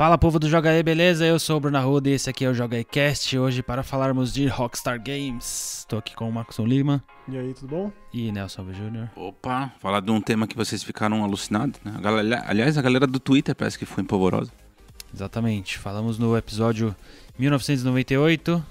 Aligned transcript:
Fala 0.00 0.16
povo 0.16 0.38
do 0.38 0.48
Joga 0.48 0.70
aí, 0.70 0.82
beleza? 0.82 1.26
Eu 1.26 1.38
sou 1.38 1.58
o 1.58 1.60
Bruno 1.60 1.76
Arruda 1.76 2.08
e 2.08 2.12
esse 2.12 2.30
aqui 2.30 2.46
é 2.46 2.48
o 2.48 2.54
Joga 2.54 2.74
aí 2.74 2.84
Cast, 2.84 3.36
hoje 3.38 3.62
para 3.62 3.82
falarmos 3.82 4.32
de 4.32 4.46
Rockstar 4.46 4.98
Games. 4.98 5.80
Estou 5.80 5.98
aqui 5.98 6.16
com 6.16 6.26
o 6.26 6.32
Maxon 6.32 6.64
Lima 6.64 7.04
E 7.28 7.36
aí, 7.36 7.52
tudo 7.52 7.68
bom? 7.68 7.92
e 8.10 8.32
Nelson 8.32 8.64
Jr. 8.72 9.10
Opa, 9.14 9.70
falar 9.78 10.00
de 10.00 10.10
um 10.10 10.18
tema 10.18 10.46
que 10.46 10.56
vocês 10.56 10.82
ficaram 10.82 11.22
alucinados, 11.22 11.78
né? 11.84 11.92
A 11.94 12.00
galera- 12.00 12.44
aliás, 12.48 12.78
a 12.78 12.80
galera 12.80 13.06
do 13.06 13.20
Twitter 13.20 13.54
parece 13.54 13.78
que 13.78 13.84
foi 13.84 14.02
empolvorosa. 14.02 14.50
Exatamente, 15.12 15.76
falamos 15.76 16.18
no 16.18 16.34
episódio 16.34 16.96
1998. 17.38 18.64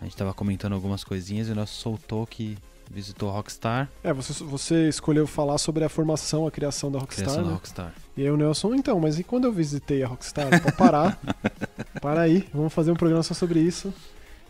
A 0.00 0.04
gente 0.04 0.16
tava 0.16 0.32
comentando 0.32 0.72
algumas 0.72 1.04
coisinhas 1.04 1.48
e 1.48 1.52
o 1.52 1.54
Nelson 1.54 1.74
soltou 1.74 2.26
que 2.26 2.56
visitou 2.90 3.28
a 3.28 3.32
Rockstar, 3.32 3.88
É, 4.02 4.12
você, 4.12 4.42
você 4.44 4.88
escolheu 4.88 5.26
falar 5.26 5.58
sobre 5.58 5.84
a 5.84 5.88
formação, 5.88 6.46
a 6.46 6.50
criação 6.50 6.90
da 6.90 6.98
Rockstar, 6.98 7.24
criação 7.24 7.42
da 7.42 7.48
né? 7.50 7.54
Rockstar. 7.54 7.94
E 8.16 8.22
aí 8.22 8.30
o 8.30 8.36
Nelson, 8.36 8.74
então, 8.74 8.98
mas 8.98 9.18
e 9.18 9.24
quando 9.24 9.44
eu 9.44 9.52
visitei 9.52 10.02
a 10.02 10.08
Rockstar? 10.08 10.48
Pode 10.62 10.76
parar. 10.76 11.18
Para 12.00 12.22
aí, 12.22 12.48
vamos 12.52 12.72
fazer 12.72 12.90
um 12.90 12.96
programa 12.96 13.22
só 13.22 13.34
sobre 13.34 13.60
isso. 13.60 13.92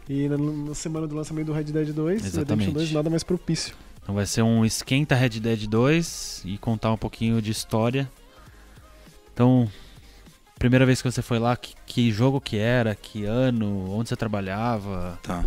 E 0.08 0.28
na, 0.28 0.38
na 0.38 0.74
semana 0.74 1.06
do 1.06 1.14
lançamento 1.14 1.46
do 1.46 1.52
Red 1.52 1.64
Dead 1.64 1.92
2, 1.92 2.24
Exatamente. 2.24 2.66
Redemption 2.66 2.72
2, 2.72 2.92
nada 2.92 3.10
mais 3.10 3.22
propício. 3.22 3.74
Então 4.02 4.14
vai 4.14 4.24
ser 4.24 4.42
um 4.42 4.64
esquenta 4.64 5.14
Red 5.14 5.41
Dead 5.41 5.66
2 5.66 6.42
e 6.46 6.56
contar 6.58 6.92
um 6.92 6.96
pouquinho 6.96 7.42
de 7.42 7.50
história. 7.50 8.10
Então, 9.34 9.70
primeira 10.58 10.86
vez 10.86 11.02
que 11.02 11.10
você 11.10 11.20
foi 11.20 11.38
lá, 11.38 11.56
que, 11.56 11.74
que 11.84 12.10
jogo 12.10 12.41
que 12.41 12.56
era, 12.56 12.94
que 12.94 13.24
ano, 13.24 13.91
onde 13.91 14.08
você 14.08 14.16
trabalhava? 14.16 15.18
Tá. 15.22 15.44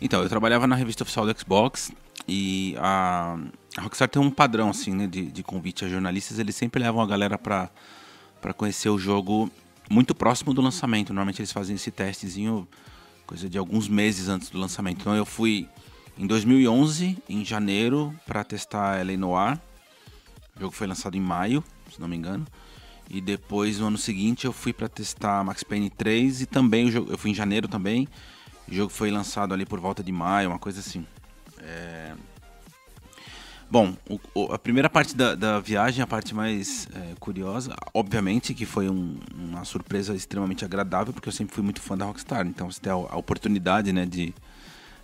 Então, 0.00 0.22
eu 0.22 0.28
trabalhava 0.28 0.66
na 0.66 0.74
revista 0.74 1.02
oficial 1.02 1.26
do 1.26 1.38
Xbox 1.38 1.92
e 2.28 2.76
a, 2.78 3.38
a 3.76 3.80
Rockstar 3.80 4.08
tem 4.08 4.20
um 4.20 4.30
padrão, 4.30 4.70
assim, 4.70 4.92
né, 4.92 5.06
de, 5.06 5.30
de 5.30 5.42
convite 5.42 5.84
a 5.84 5.88
jornalistas. 5.88 6.38
Eles 6.38 6.54
sempre 6.54 6.82
levam 6.82 7.00
a 7.00 7.06
galera 7.06 7.38
pra, 7.38 7.70
pra 8.40 8.52
conhecer 8.52 8.90
o 8.90 8.98
jogo 8.98 9.50
muito 9.90 10.14
próximo 10.14 10.52
do 10.52 10.60
lançamento. 10.60 11.08
Normalmente 11.08 11.40
eles 11.40 11.52
fazem 11.52 11.76
esse 11.76 11.90
testezinho 11.90 12.68
coisa 13.26 13.48
de 13.48 13.58
alguns 13.58 13.88
meses 13.88 14.28
antes 14.28 14.48
do 14.48 14.58
lançamento. 14.58 15.00
Então 15.00 15.14
eu 15.14 15.26
fui 15.26 15.68
em 16.18 16.26
2011, 16.26 17.18
em 17.28 17.44
janeiro, 17.44 18.14
pra 18.26 18.42
testar 18.42 19.04
LA 19.06 19.16
Noir. 19.16 19.60
O 20.56 20.60
jogo 20.60 20.74
foi 20.74 20.86
lançado 20.86 21.16
em 21.16 21.20
maio, 21.20 21.62
se 21.90 22.00
não 22.00 22.08
me 22.08 22.16
engano. 22.16 22.46
E 23.10 23.20
depois, 23.20 23.78
no 23.78 23.86
ano 23.86 23.98
seguinte, 23.98 24.46
eu 24.46 24.52
fui 24.52 24.72
pra 24.72 24.88
testar 24.88 25.44
Max 25.44 25.62
Payne 25.62 25.90
3 25.90 26.42
e 26.42 26.46
também 26.46 26.86
o 26.86 26.90
jogo, 26.90 27.10
eu 27.10 27.18
fui 27.18 27.30
em 27.30 27.34
janeiro 27.34 27.68
também. 27.68 28.08
O 28.66 28.74
jogo 28.74 28.90
foi 28.90 29.10
lançado 29.10 29.54
ali 29.54 29.64
por 29.64 29.78
volta 29.78 30.02
de 30.02 30.12
maio, 30.12 30.50
uma 30.50 30.58
coisa 30.58 30.80
assim. 30.80 31.06
É, 31.62 32.12
Bom, 33.70 33.92
o- 34.08 34.18
o- 34.34 34.52
a 34.52 34.58
primeira 34.58 34.88
parte 34.88 35.14
da, 35.14 35.34
da 35.34 35.60
viagem, 35.60 36.02
a 36.02 36.06
parte 36.06 36.34
mais 36.34 36.88
é, 36.94 37.14
curiosa, 37.20 37.76
obviamente 37.92 38.54
que 38.54 38.64
foi 38.64 38.88
um- 38.88 39.18
uma 39.34 39.62
surpresa 39.62 40.14
extremamente 40.14 40.64
agradável, 40.64 41.12
porque 41.12 41.28
eu 41.28 41.32
sempre 41.32 41.54
fui 41.54 41.62
muito 41.62 41.78
fã 41.82 41.94
da 41.94 42.06
Rockstar. 42.06 42.46
Então, 42.46 42.70
você 42.70 42.80
ter 42.80 42.88
a, 42.88 42.94
a 42.94 43.16
oportunidade 43.18 43.92
né, 43.92 44.06
de, 44.06 44.32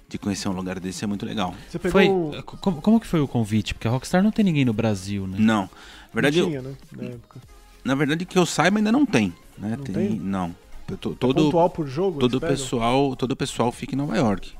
de 0.08 0.16
conhecer 0.16 0.48
um 0.48 0.52
lugar 0.52 0.80
desse 0.80 1.04
é 1.04 1.06
muito 1.06 1.26
legal. 1.26 1.54
Você 1.68 1.78
pegou... 1.78 1.92
Foi, 2.32 2.38
o- 2.40 2.42
como, 2.42 2.80
como 2.80 3.00
que 3.00 3.06
foi 3.06 3.20
o 3.20 3.28
convite? 3.28 3.74
Porque 3.74 3.86
a 3.86 3.90
Rockstar 3.90 4.22
não 4.22 4.30
tem 4.30 4.42
ninguém 4.42 4.64
no 4.64 4.72
Brasil, 4.72 5.26
né? 5.26 5.36
Não, 5.38 5.64
na 5.64 5.68
verdade, 6.14 6.38
não 6.40 6.44
eu- 6.46 6.50
tinha, 6.50 6.62
né? 6.62 6.74
Na 6.96 7.04
época. 7.04 7.40
na 7.84 7.94
verdade 7.94 8.24
que 8.24 8.38
eu 8.38 8.46
saiba 8.46 8.78
ainda 8.78 8.90
não 8.90 9.04
tem. 9.04 9.34
Né? 9.58 9.76
Não 9.76 9.84
tem? 9.84 10.08
Não. 10.18 10.56
Eu 10.88 10.96
tô- 10.96 11.12
É 11.12 11.14
todo, 11.16 11.44
pontual 11.44 11.68
por 11.68 11.86
jogo? 11.86 12.18
todo 12.18 12.40
pessoal 12.40 13.14
todo 13.14 13.36
pessoal 13.36 13.70
fica 13.70 13.94
em 13.94 13.98
Nova 13.98 14.16
York 14.16 14.52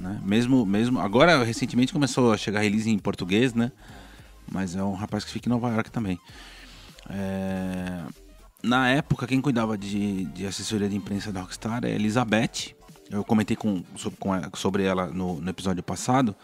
né? 0.00 0.20
mesmo 0.24 0.64
mesmo 0.64 0.98
agora 0.98 1.44
recentemente 1.44 1.92
começou 1.92 2.32
a 2.32 2.36
chegar 2.36 2.60
release 2.60 2.90
em 2.90 2.98
português 2.98 3.54
né 3.54 3.70
mas 4.50 4.74
é 4.74 4.82
um 4.82 4.94
rapaz 4.94 5.24
que 5.24 5.30
fica 5.30 5.48
em 5.48 5.52
Nova 5.52 5.68
York 5.70 5.90
também 5.90 6.18
É, 7.08 8.02
na 8.62 8.88
época 8.88 9.26
quem 9.26 9.40
cuidava 9.40 9.76
de, 9.76 10.24
de 10.26 10.46
assessoria 10.46 10.88
de 10.88 10.96
imprensa 10.96 11.32
da 11.32 11.40
Rockstar 11.40 11.84
é 11.84 11.90
Elizabeth 11.90 12.74
eu 13.10 13.24
comentei 13.24 13.56
com, 13.56 13.82
sobre, 13.96 14.18
com 14.18 14.56
sobre 14.56 14.84
ela 14.84 15.06
no, 15.06 15.40
no 15.40 15.50
episódio 15.50 15.82
passado 15.82 16.34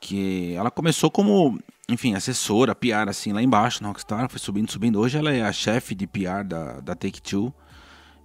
que 0.00 0.54
ela 0.54 0.70
começou 0.70 1.10
como 1.10 1.58
enfim 1.88 2.14
assessora 2.14 2.74
PR 2.74 3.08
assim 3.08 3.32
lá 3.32 3.42
embaixo 3.42 3.82
na 3.82 3.88
Rockstar 3.88 4.28
foi 4.28 4.38
subindo 4.38 4.70
subindo 4.70 4.98
hoje 4.98 5.18
ela 5.18 5.32
é 5.32 5.42
a 5.42 5.52
chefe 5.52 5.94
de 5.94 6.06
PR 6.06 6.42
da, 6.44 6.80
da 6.80 6.94
Take 6.94 7.20
Two 7.20 7.52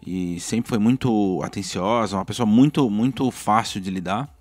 e 0.06 0.40
sempre 0.40 0.70
foi 0.70 0.78
muito 0.78 1.42
atenciosa, 1.44 2.16
uma 2.16 2.24
pessoa 2.24 2.46
muito 2.46 2.90
muito 2.90 3.30
fácil 3.32 3.82
de 3.82 3.90
lidar. 3.90 4.34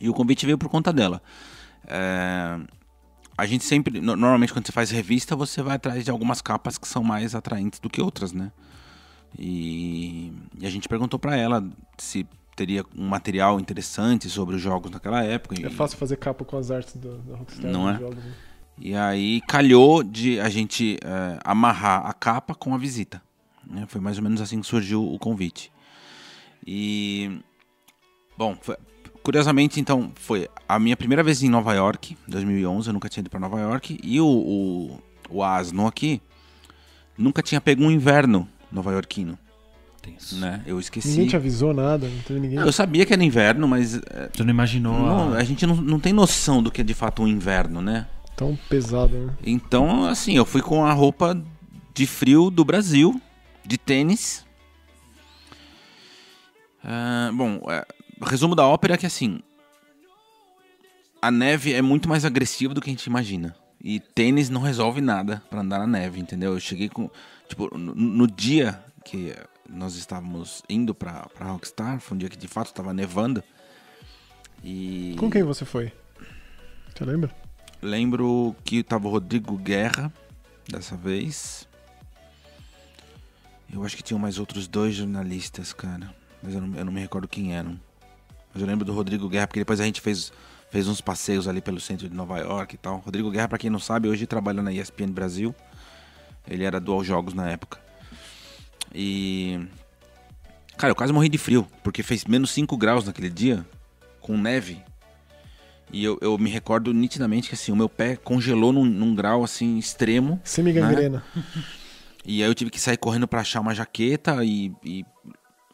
E 0.00 0.08
o 0.08 0.14
convite 0.14 0.44
veio 0.46 0.58
por 0.58 0.68
conta 0.68 0.92
dela. 0.92 1.22
É, 1.86 2.58
a 3.36 3.46
gente 3.46 3.64
sempre, 3.64 4.00
no- 4.00 4.16
normalmente 4.16 4.52
quando 4.52 4.66
você 4.66 4.72
faz 4.72 4.90
revista, 4.90 5.34
você 5.36 5.62
vai 5.62 5.76
atrás 5.76 6.04
de 6.04 6.10
algumas 6.10 6.40
capas 6.40 6.78
que 6.78 6.86
são 6.88 7.02
mais 7.02 7.34
atraentes 7.34 7.80
do 7.80 7.88
que 7.90 8.00
outras, 8.00 8.32
né? 8.32 8.50
E, 9.38 10.32
e 10.58 10.66
a 10.66 10.70
gente 10.70 10.88
perguntou 10.88 11.18
pra 11.18 11.36
ela 11.36 11.66
se 11.98 12.26
teria 12.54 12.84
um 12.96 13.08
material 13.08 13.58
interessante 13.58 14.30
sobre 14.30 14.54
os 14.54 14.62
jogos 14.62 14.90
naquela 14.90 15.22
época. 15.24 15.54
É 15.66 15.70
fácil 15.70 15.98
fazer 15.98 16.16
capa 16.16 16.44
com 16.44 16.56
as 16.56 16.70
artes 16.70 16.94
da, 16.96 17.10
da 17.16 17.36
Rockstar. 17.36 17.70
Não 17.70 17.86
nos 17.86 17.96
é? 17.96 17.98
Jogos, 17.98 18.24
né? 18.24 18.32
E 18.78 18.94
aí 18.94 19.40
calhou 19.48 20.02
de 20.02 20.38
a 20.40 20.48
gente 20.48 20.98
eh, 21.02 21.38
amarrar 21.44 22.06
a 22.06 22.12
capa 22.12 22.54
com 22.54 22.74
a 22.74 22.78
visita. 22.78 23.22
né? 23.66 23.84
Foi 23.88 24.00
mais 24.00 24.16
ou 24.18 24.22
menos 24.24 24.40
assim 24.40 24.60
que 24.60 24.66
surgiu 24.66 25.04
o 25.12 25.18
convite. 25.18 25.72
E 26.66 27.40
bom, 28.36 28.56
foi- 28.60 28.76
curiosamente 29.24 29.80
então 29.80 30.12
foi 30.14 30.48
a 30.68 30.78
minha 30.78 30.96
primeira 30.96 31.22
vez 31.24 31.42
em 31.42 31.48
Nova 31.48 31.72
York, 31.74 32.16
2011. 32.28 32.88
Eu 32.88 32.92
nunca 32.92 33.08
tinha 33.08 33.22
ido 33.22 33.30
para 33.30 33.40
Nova 33.40 33.58
York 33.58 33.98
e 34.04 34.20
o, 34.20 34.26
o, 34.26 35.00
o 35.30 35.42
Asno 35.42 35.86
aqui 35.86 36.20
nunca 37.16 37.42
tinha 37.42 37.60
pego 37.60 37.82
um 37.82 37.90
inverno 37.90 38.46
nova-iorquino, 38.70 39.38
Tenso. 40.02 40.36
né? 40.36 40.62
Eu 40.66 40.78
esqueci. 40.78 41.08
Ninguém 41.08 41.28
te 41.28 41.36
avisou 41.36 41.72
nada, 41.72 42.06
não 42.08 42.18
teve 42.18 42.40
ninguém. 42.40 42.58
Eu 42.58 42.72
sabia 42.72 43.06
que 43.06 43.12
era 43.12 43.24
inverno, 43.24 43.66
mas 43.66 43.96
eh, 43.96 44.28
Tu 44.32 44.44
não 44.44 44.50
imaginou 44.50 44.98
não, 44.98 45.32
a... 45.32 45.38
a 45.38 45.44
gente 45.44 45.66
não, 45.66 45.76
não 45.76 45.98
tem 45.98 46.12
noção 46.12 46.62
do 46.62 46.70
que 46.70 46.82
é 46.82 46.84
de 46.84 46.94
fato 46.94 47.22
um 47.22 47.28
inverno, 47.28 47.80
né? 47.80 48.06
Tão 48.36 48.58
pesado, 48.68 49.16
né? 49.16 49.32
Então, 49.46 50.04
assim, 50.04 50.36
eu 50.36 50.44
fui 50.44 50.60
com 50.60 50.84
a 50.84 50.92
roupa 50.92 51.40
de 51.94 52.06
frio 52.06 52.50
do 52.50 52.64
Brasil, 52.64 53.20
de 53.64 53.78
tênis. 53.78 54.44
Ah, 56.82 57.30
bom, 57.32 57.60
é, 57.68 57.86
resumo 58.20 58.54
da 58.54 58.66
ópera 58.66 58.94
é 58.94 58.96
que, 58.96 59.06
assim, 59.06 59.40
a 61.20 61.30
neve 61.30 61.72
é 61.72 61.80
muito 61.80 62.08
mais 62.08 62.24
agressiva 62.24 62.74
do 62.74 62.80
que 62.80 62.90
a 62.90 62.92
gente 62.92 63.06
imagina. 63.06 63.56
E 63.82 64.00
tênis 64.00 64.48
não 64.48 64.60
resolve 64.60 65.00
nada 65.00 65.42
pra 65.50 65.60
andar 65.60 65.78
na 65.78 65.86
neve, 65.86 66.20
entendeu? 66.20 66.54
Eu 66.54 66.60
cheguei 66.60 66.88
com. 66.88 67.10
Tipo, 67.48 67.76
no, 67.76 67.94
no 67.94 68.26
dia 68.26 68.82
que 69.04 69.34
nós 69.68 69.96
estávamos 69.96 70.62
indo 70.68 70.94
pra, 70.94 71.26
pra 71.34 71.46
Rockstar, 71.46 72.00
foi 72.00 72.14
um 72.14 72.18
dia 72.18 72.28
que 72.28 72.36
de 72.36 72.48
fato 72.48 72.68
estava 72.68 72.92
nevando. 72.92 73.42
E. 74.62 75.14
Com 75.18 75.30
quem 75.30 75.42
você 75.42 75.64
foi? 75.64 75.92
Você 76.94 77.04
lembra? 77.04 77.34
Lembro 77.82 78.54
que 78.64 78.82
tava 78.82 79.08
o 79.08 79.10
Rodrigo 79.10 79.56
Guerra 79.58 80.12
dessa 80.68 80.96
vez. 80.96 81.68
Eu 83.72 83.84
acho 83.84 83.96
que 83.96 84.02
tinham 84.02 84.18
mais 84.18 84.38
outros 84.38 84.68
dois 84.68 84.94
jornalistas, 84.94 85.72
cara. 85.72 86.14
Mas 86.42 86.54
eu 86.54 86.60
não, 86.60 86.78
eu 86.78 86.84
não 86.84 86.92
me 86.92 87.00
recordo 87.00 87.26
quem 87.26 87.54
eram. 87.54 87.78
Mas 88.54 88.62
eu 88.62 88.68
lembro 88.68 88.84
do 88.84 88.92
Rodrigo 88.92 89.28
Guerra, 89.28 89.48
porque 89.48 89.60
depois 89.60 89.80
a 89.80 89.84
gente 89.84 90.00
fez, 90.00 90.32
fez 90.70 90.86
uns 90.86 91.00
passeios 91.00 91.48
ali 91.48 91.60
pelo 91.60 91.80
centro 91.80 92.08
de 92.08 92.14
Nova 92.14 92.38
York 92.38 92.76
e 92.76 92.78
tal. 92.78 92.98
Rodrigo 92.98 93.30
Guerra, 93.30 93.48
pra 93.48 93.58
quem 93.58 93.68
não 93.68 93.80
sabe, 93.80 94.08
hoje 94.08 94.26
trabalha 94.26 94.62
na 94.62 94.72
ESPN 94.72 95.10
Brasil. 95.10 95.52
Ele 96.48 96.62
era 96.62 96.78
dual 96.78 97.02
jogos 97.02 97.34
na 97.34 97.50
época. 97.50 97.80
E. 98.94 99.66
Cara, 100.76 100.92
eu 100.92 100.94
quase 100.94 101.12
morri 101.12 101.28
de 101.28 101.38
frio, 101.38 101.66
porque 101.82 102.02
fez 102.02 102.24
menos 102.24 102.50
5 102.50 102.76
graus 102.76 103.04
naquele 103.04 103.30
dia, 103.30 103.66
com 104.20 104.36
neve. 104.36 104.82
E 105.92 106.02
eu, 106.02 106.18
eu 106.20 106.36
me 106.38 106.50
recordo 106.50 106.92
nitidamente 106.92 107.48
que 107.48 107.54
assim, 107.54 107.70
o 107.70 107.76
meu 107.76 107.88
pé 107.88 108.16
congelou 108.16 108.72
num, 108.72 108.84
num 108.84 109.14
grau 109.14 109.44
assim 109.44 109.78
extremo. 109.78 110.40
Semi-gangrena. 110.44 111.24
E 112.26 112.42
aí 112.42 112.48
eu 112.48 112.54
tive 112.54 112.70
que 112.70 112.80
sair 112.80 112.96
correndo 112.96 113.28
pra 113.28 113.42
achar 113.42 113.60
uma 113.60 113.74
jaqueta 113.74 114.42
e, 114.44 114.72
e, 114.82 115.04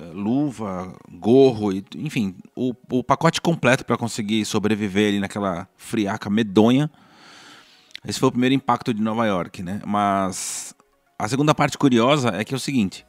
luva, 0.06 0.94
gorro, 1.10 1.72
e, 1.72 1.84
enfim, 1.96 2.34
o, 2.56 2.72
o 2.90 3.04
pacote 3.04 3.40
completo 3.40 3.84
pra 3.84 3.96
conseguir 3.96 4.44
sobreviver 4.44 5.08
ali 5.08 5.20
naquela 5.20 5.68
friaca 5.76 6.28
medonha. 6.30 6.90
Esse 8.06 8.18
foi 8.18 8.28
o 8.28 8.32
primeiro 8.32 8.54
impacto 8.54 8.94
de 8.94 9.02
Nova 9.02 9.26
York, 9.26 9.62
né? 9.62 9.80
Mas 9.86 10.74
a 11.18 11.28
segunda 11.28 11.54
parte 11.54 11.76
curiosa 11.76 12.30
é 12.30 12.44
que 12.44 12.54
é 12.54 12.56
o 12.56 12.60
seguinte: 12.60 13.04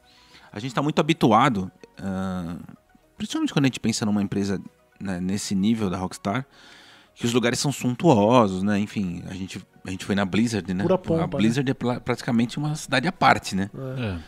a 0.51 0.59
gente 0.59 0.75
tá 0.75 0.81
muito 0.81 0.99
habituado, 0.99 1.71
ah, 1.97 2.57
principalmente 3.17 3.53
quando 3.53 3.65
a 3.65 3.67
gente 3.67 3.79
pensa 3.79 4.05
numa 4.05 4.21
empresa 4.21 4.61
né, 4.99 5.19
nesse 5.21 5.55
nível 5.55 5.89
da 5.89 5.97
Rockstar, 5.97 6.45
que 7.15 7.25
os 7.25 7.33
lugares 7.33 7.57
são 7.59 7.71
suntuosos, 7.71 8.63
né? 8.63 8.79
Enfim, 8.79 9.23
a 9.29 9.33
gente, 9.33 9.61
a 9.85 9.89
gente 9.91 10.03
foi 10.03 10.13
na 10.15 10.25
Blizzard, 10.25 10.73
né? 10.73 10.83
Pura 10.83 10.97
pompa, 10.97 11.23
a 11.23 11.27
Blizzard 11.27 11.69
é 11.71 11.73
pla- 11.73 11.99
praticamente 12.01 12.57
uma 12.57 12.75
cidade 12.75 13.07
à 13.07 13.11
parte, 13.13 13.55
né? 13.55 13.69
É. 13.75 14.19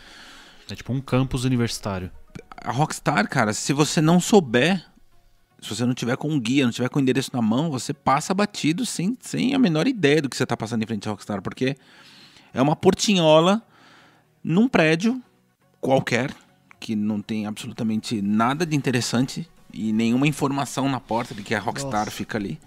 É 0.71 0.75
tipo 0.75 0.93
um 0.93 1.01
campus 1.01 1.43
universitário. 1.43 2.09
A 2.63 2.71
Rockstar, 2.71 3.27
cara, 3.27 3.53
se 3.53 3.73
você 3.73 3.99
não 4.01 4.19
souber, 4.19 4.83
se 5.61 5.69
você 5.69 5.85
não 5.85 5.93
tiver 5.93 6.15
com 6.17 6.29
um 6.29 6.39
guia, 6.39 6.63
não 6.65 6.71
tiver 6.71 6.89
com 6.89 6.99
o 6.99 7.01
endereço 7.01 7.31
na 7.33 7.41
mão, 7.41 7.69
você 7.69 7.93
passa 7.93 8.33
batido 8.33 8.85
sem, 8.85 9.17
sem 9.21 9.53
a 9.53 9.59
menor 9.59 9.87
ideia 9.87 10.21
do 10.21 10.29
que 10.29 10.37
você 10.37 10.45
tá 10.45 10.55
passando 10.55 10.81
em 10.83 10.85
frente 10.85 11.07
à 11.07 11.11
Rockstar, 11.11 11.41
porque 11.41 11.75
é 12.53 12.61
uma 12.61 12.75
portinhola 12.75 13.61
num 14.43 14.67
prédio 14.67 15.21
qualquer 15.81 16.33
que 16.79 16.95
não 16.95 17.21
tem 17.21 17.45
absolutamente 17.45 18.21
nada 18.21 18.65
de 18.65 18.75
interessante 18.75 19.49
e 19.73 19.91
nenhuma 19.91 20.27
informação 20.27 20.87
na 20.87 20.99
porta 20.99 21.33
de 21.33 21.43
que 21.43 21.55
a 21.55 21.59
Rockstar 21.59 22.05
Nossa. 22.05 22.11
fica 22.11 22.37
ali. 22.37 22.59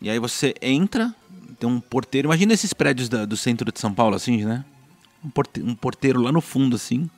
E 0.00 0.08
aí 0.08 0.18
você 0.18 0.54
entra, 0.62 1.14
tem 1.58 1.68
um 1.68 1.80
porteiro. 1.80 2.28
Imagina 2.28 2.54
esses 2.54 2.72
prédios 2.72 3.08
da- 3.08 3.24
do 3.26 3.36
centro 3.36 3.70
de 3.70 3.78
São 3.80 3.92
Paulo, 3.92 4.16
assim, 4.16 4.44
né? 4.44 4.64
Um, 5.24 5.28
porte- 5.28 5.60
um 5.62 5.74
porteiro 5.74 6.20
lá 6.22 6.32
no 6.32 6.40
fundo, 6.40 6.76
assim. 6.76 7.10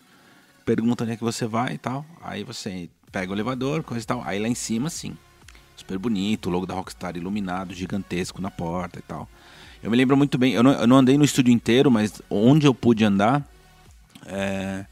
Pergunta 0.64 1.04
onde 1.04 1.12
é 1.12 1.16
que 1.16 1.24
você 1.24 1.46
vai 1.46 1.74
e 1.74 1.78
tal. 1.78 2.04
Aí 2.22 2.44
você 2.44 2.88
pega 3.10 3.30
o 3.30 3.34
elevador, 3.34 3.82
coisa 3.82 4.02
e 4.02 4.06
tal. 4.06 4.22
Aí 4.24 4.38
lá 4.38 4.48
em 4.48 4.54
cima, 4.54 4.88
sim. 4.88 5.16
Super 5.76 5.98
bonito, 5.98 6.46
o 6.46 6.52
logo 6.52 6.66
da 6.66 6.74
Rockstar 6.74 7.16
iluminado, 7.16 7.74
gigantesco 7.74 8.40
na 8.40 8.50
porta 8.50 8.98
e 8.98 9.02
tal. 9.02 9.28
Eu 9.82 9.90
me 9.90 9.96
lembro 9.96 10.16
muito 10.16 10.38
bem, 10.38 10.52
eu 10.52 10.62
não, 10.62 10.72
eu 10.72 10.86
não 10.86 10.96
andei 10.98 11.18
no 11.18 11.24
estúdio 11.24 11.52
inteiro, 11.52 11.90
mas 11.90 12.22
onde 12.30 12.66
eu 12.66 12.72
pude 12.74 13.04
andar, 13.04 13.44
é, 14.24 14.86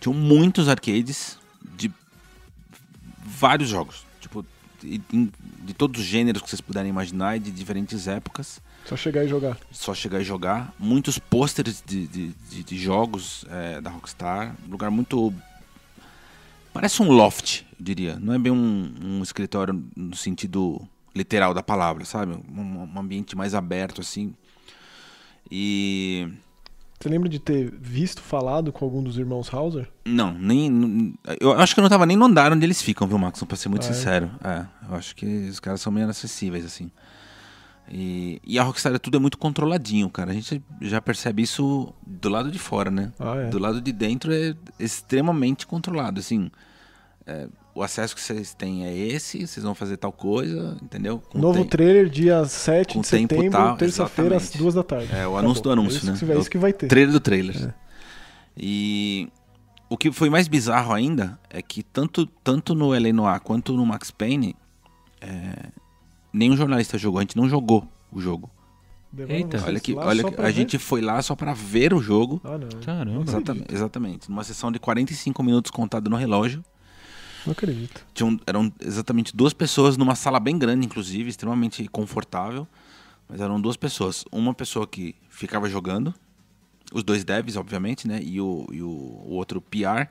tinham 0.00 0.14
muitos 0.14 0.68
arcades 0.68 1.38
de 1.76 1.90
vários 3.24 3.68
jogos. 3.68 4.06
Tipo, 4.20 4.46
de, 4.80 5.00
de 5.64 5.74
todos 5.74 6.00
os 6.00 6.06
gêneros 6.06 6.42
que 6.42 6.48
vocês 6.48 6.60
puderem 6.60 6.90
imaginar 6.90 7.36
e 7.36 7.40
de 7.40 7.50
diferentes 7.50 8.06
épocas. 8.06 8.60
Só 8.86 8.96
chegar 8.96 9.24
e 9.24 9.28
jogar. 9.28 9.56
Só 9.70 9.94
chegar 9.94 10.20
e 10.20 10.24
jogar. 10.24 10.74
Muitos 10.78 11.18
pôsteres 11.18 11.82
de, 11.86 12.06
de, 12.06 12.28
de- 12.50 12.64
de 12.64 12.78
jogos 12.78 13.44
é, 13.50 13.80
da 13.80 13.90
Rockstar. 13.90 14.54
Um 14.66 14.70
lugar 14.72 14.90
muito. 14.90 15.32
Parece 16.72 17.02
um 17.02 17.10
loft, 17.10 17.62
eu 17.78 17.84
diria. 17.84 18.18
Não 18.18 18.32
é 18.34 18.38
bem 18.38 18.50
um, 18.52 18.92
um 19.02 19.22
escritório 19.22 19.84
no 19.96 20.16
sentido 20.16 20.80
literal 21.14 21.52
da 21.54 21.62
palavra, 21.62 22.04
sabe? 22.04 22.32
Um, 22.50 22.88
um 22.94 22.98
ambiente 22.98 23.36
mais 23.36 23.54
aberto, 23.54 24.00
assim. 24.00 24.34
E. 25.50 26.28
Você 26.98 27.08
lembra 27.08 27.28
de 27.28 27.40
ter 27.40 27.68
visto, 27.80 28.22
falado 28.22 28.72
com 28.72 28.84
algum 28.84 29.02
dos 29.02 29.18
irmãos 29.18 29.52
Hauser? 29.52 29.88
Não, 30.04 30.32
nem. 30.32 31.14
Eu 31.40 31.52
acho 31.52 31.74
que 31.74 31.80
eu 31.80 31.82
não 31.82 31.90
tava 31.90 32.06
nem 32.06 32.16
no 32.16 32.24
andar 32.26 32.52
onde 32.52 32.64
eles 32.64 32.80
ficam, 32.80 33.06
viu, 33.08 33.18
Maxon? 33.18 33.44
Pra 33.44 33.56
ser 33.56 33.68
muito 33.68 33.84
Ah, 33.86 33.90
é? 33.90 33.92
sincero. 33.92 34.30
É, 34.44 34.64
eu 34.88 34.94
acho 34.96 35.14
que 35.16 35.26
os 35.48 35.58
caras 35.58 35.80
são 35.80 35.92
meio 35.92 36.08
acessíveis, 36.08 36.64
assim. 36.64 36.90
E, 37.92 38.40
e 38.42 38.58
a 38.58 38.62
Rockstar 38.62 38.98
tudo 38.98 39.18
é 39.18 39.20
muito 39.20 39.36
controladinho, 39.36 40.08
cara. 40.08 40.30
A 40.30 40.34
gente 40.34 40.62
já 40.80 41.00
percebe 41.02 41.42
isso 41.42 41.92
do 42.06 42.30
lado 42.30 42.50
de 42.50 42.58
fora, 42.58 42.90
né? 42.90 43.12
Ah, 43.20 43.36
é. 43.36 43.50
Do 43.50 43.58
lado 43.58 43.82
de 43.82 43.92
dentro 43.92 44.32
é 44.32 44.54
extremamente 44.78 45.66
controlado, 45.66 46.18
assim. 46.18 46.50
é, 47.26 47.46
o 47.74 47.82
acesso 47.82 48.14
que 48.14 48.20
vocês 48.20 48.54
têm 48.54 48.86
é 48.86 48.96
esse, 48.96 49.46
vocês 49.46 49.64
vão 49.64 49.74
fazer 49.74 49.96
tal 49.96 50.12
coisa, 50.12 50.76
entendeu? 50.82 51.22
Com 51.30 51.38
Novo 51.38 51.64
trailer, 51.64 52.08
dia 52.08 52.44
7 52.44 52.94
com 52.94 53.00
de 53.00 53.06
setembro, 53.06 53.76
terça-feira, 53.76 54.36
às 54.36 54.50
duas 54.50 54.74
da 54.74 54.82
tarde. 54.82 55.08
É, 55.14 55.26
o 55.26 55.36
anúncio 55.36 55.62
do 55.62 55.70
anúncio, 55.70 56.00
é 56.06 56.12
né? 56.12 56.18
Que, 56.18 56.32
é 56.32 56.38
isso 56.38 56.50
que 56.50 56.58
vai 56.58 56.72
ter. 56.72 56.86
Trailer 56.88 57.12
do 57.12 57.20
trailer. 57.20 57.68
É. 57.68 57.74
E 58.56 59.28
o 59.88 59.96
que 59.96 60.12
foi 60.12 60.28
mais 60.28 60.48
bizarro 60.48 60.92
ainda 60.92 61.38
é 61.48 61.62
que 61.62 61.82
tanto, 61.82 62.26
tanto 62.44 62.74
no 62.74 62.94
L.A. 62.94 63.12
Noir 63.12 63.40
quanto 63.40 63.72
no 63.72 63.86
Max 63.86 64.10
Payne, 64.10 64.54
é, 65.20 65.70
nenhum 66.32 66.56
jornalista 66.56 66.96
jogou, 66.98 67.18
a 67.18 67.22
gente 67.22 67.36
não 67.36 67.48
jogou 67.48 67.86
o 68.10 68.20
jogo. 68.20 68.50
Eita. 69.28 69.62
Olha 69.66 69.78
que, 69.78 69.94
olha 69.94 70.24
que 70.24 70.40
a 70.40 70.44
ver? 70.44 70.52
gente 70.52 70.78
foi 70.78 71.02
lá 71.02 71.20
só 71.20 71.36
pra 71.36 71.52
ver 71.52 71.92
o 71.92 72.00
jogo. 72.00 72.40
Ah, 72.42 72.56
não. 72.56 72.68
Caramba. 72.80 73.22
Exatamente, 73.22 73.74
exatamente. 73.74 74.30
Numa 74.30 74.42
sessão 74.42 74.72
de 74.72 74.78
45 74.78 75.42
minutos 75.42 75.70
contado 75.70 76.08
no 76.08 76.16
relógio. 76.16 76.64
Não 77.44 77.52
acredito. 77.52 78.06
Tinham, 78.14 78.40
eram 78.46 78.72
exatamente 78.80 79.36
duas 79.36 79.52
pessoas 79.52 79.98
numa 79.98 80.14
sala 80.14 80.40
bem 80.40 80.58
grande, 80.58 80.86
inclusive, 80.86 81.28
extremamente 81.28 81.86
confortável. 81.88 82.66
Mas 83.28 83.40
eram 83.40 83.60
duas 83.60 83.76
pessoas. 83.76 84.24
Uma 84.32 84.54
pessoa 84.54 84.86
que 84.86 85.14
ficava 85.28 85.68
jogando, 85.68 86.14
os 86.92 87.02
dois 87.02 87.22
devs, 87.22 87.56
obviamente, 87.56 88.08
né? 88.08 88.20
E 88.22 88.40
o, 88.40 88.66
e 88.72 88.80
o, 88.80 88.88
o 88.88 89.32
outro 89.32 89.60
PR, 89.60 90.08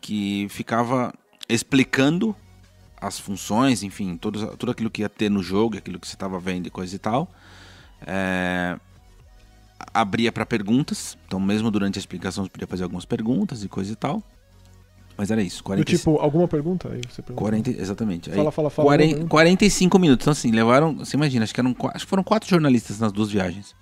que 0.00 0.48
ficava 0.50 1.12
explicando 1.48 2.34
as 3.06 3.18
funções, 3.18 3.82
enfim, 3.82 4.16
tudo, 4.16 4.56
tudo 4.56 4.72
aquilo 4.72 4.90
que 4.90 5.02
ia 5.02 5.08
ter 5.08 5.30
no 5.30 5.42
jogo, 5.42 5.76
aquilo 5.76 5.98
que 5.98 6.06
você 6.08 6.14
estava 6.16 6.38
vendo 6.38 6.66
e 6.66 6.70
coisa 6.70 6.94
e 6.94 6.98
tal. 6.98 7.28
É, 8.06 8.78
abria 9.92 10.32
para 10.32 10.46
perguntas, 10.46 11.16
então 11.26 11.38
mesmo 11.40 11.70
durante 11.70 11.98
a 11.98 12.00
explicação 12.00 12.44
você 12.44 12.50
podia 12.50 12.66
fazer 12.66 12.82
algumas 12.84 13.04
perguntas 13.04 13.62
e 13.64 13.68
coisa 13.68 13.92
e 13.92 13.96
tal. 13.96 14.22
Mas 15.16 15.30
era 15.30 15.40
isso, 15.42 15.58
Do 15.58 15.64
40, 15.64 15.84
tipo, 15.96 16.16
alguma 16.18 16.48
pergunta? 16.48 16.88
Aí 16.88 17.00
você 17.08 17.22
pergunta. 17.22 17.40
40 17.40 17.70
exatamente. 17.70 18.30
Aí, 18.30 18.36
Fala, 18.36 18.50
fala, 18.50 18.68
fala. 18.68 18.86
40 18.88 19.02
alguma 19.04 19.14
pergunta. 19.16 19.30
45 19.30 19.98
minutos. 20.00 20.24
Então, 20.24 20.32
assim, 20.32 20.50
levaram. 20.50 20.96
Você 20.96 21.16
imagina, 21.16 21.44
acho 21.44 21.54
que, 21.54 21.60
eram, 21.60 21.76
acho 21.94 22.04
que 22.04 22.10
foram 22.10 22.24
quatro 22.24 22.48
jornalistas 22.50 22.98
nas 22.98 23.12
duas 23.12 23.30
viagens. 23.30 23.76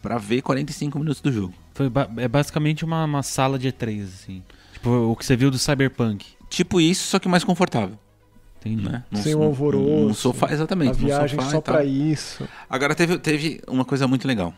Pra 0.00 0.16
ver 0.16 0.40
45 0.40 0.98
minutos 0.98 1.20
do 1.20 1.30
jogo. 1.30 1.52
Foi 1.74 1.90
ba- 1.90 2.08
é 2.16 2.26
basicamente 2.26 2.82
uma, 2.82 3.04
uma 3.04 3.22
sala 3.22 3.58
de 3.58 3.68
E3, 3.70 4.04
assim. 4.04 4.42
Tipo, 4.72 4.88
o 5.10 5.14
que 5.16 5.26
você 5.26 5.36
viu 5.36 5.50
do 5.50 5.58
Cyberpunk. 5.58 6.24
Tipo 6.48 6.80
isso, 6.80 7.08
só 7.08 7.18
que 7.18 7.28
mais 7.28 7.44
confortável. 7.44 7.98
Entendi. 8.64 8.82
Né? 8.88 9.02
Num- 9.10 9.22
Sem 9.22 9.34
o 9.34 9.42
alvoroço, 9.42 9.84
num 9.90 10.14
sofá, 10.14 10.52
exatamente. 10.52 10.90
A 10.90 10.92
viagem 10.92 11.38
sofá 11.38 11.50
só 11.50 11.60
pra 11.60 11.84
isso. 11.84 12.48
Agora 12.70 12.94
teve, 12.94 13.18
teve 13.18 13.60
uma 13.68 13.84
coisa 13.84 14.06
muito 14.08 14.26
legal. 14.26 14.54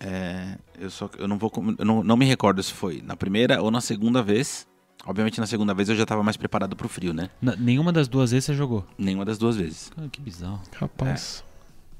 É, 0.00 0.56
eu 0.78 0.90
só 0.90 1.08
eu 1.18 1.28
não 1.28 1.38
vou 1.38 1.50
eu 1.78 1.84
não, 1.84 2.02
não 2.02 2.16
me 2.16 2.24
recordo 2.24 2.62
se 2.62 2.72
foi 2.72 3.00
na 3.04 3.16
primeira 3.16 3.62
ou 3.62 3.70
na 3.70 3.80
segunda 3.80 4.22
vez. 4.22 4.66
Obviamente 5.06 5.38
na 5.38 5.46
segunda 5.46 5.72
vez 5.74 5.88
eu 5.88 5.94
já 5.94 6.04
tava 6.06 6.22
mais 6.22 6.36
preparado 6.36 6.74
pro 6.74 6.88
frio, 6.88 7.12
né? 7.14 7.28
Na- 7.40 7.54
nenhuma 7.56 7.92
das 7.92 8.08
duas 8.08 8.30
vezes 8.32 8.46
você 8.46 8.54
jogou. 8.54 8.84
Nenhuma 8.98 9.24
das 9.24 9.38
duas 9.38 9.56
vezes. 9.56 9.90
Cara, 9.94 10.08
que 10.08 10.20
bizarro. 10.20 10.60
Rapaz. 10.76 11.44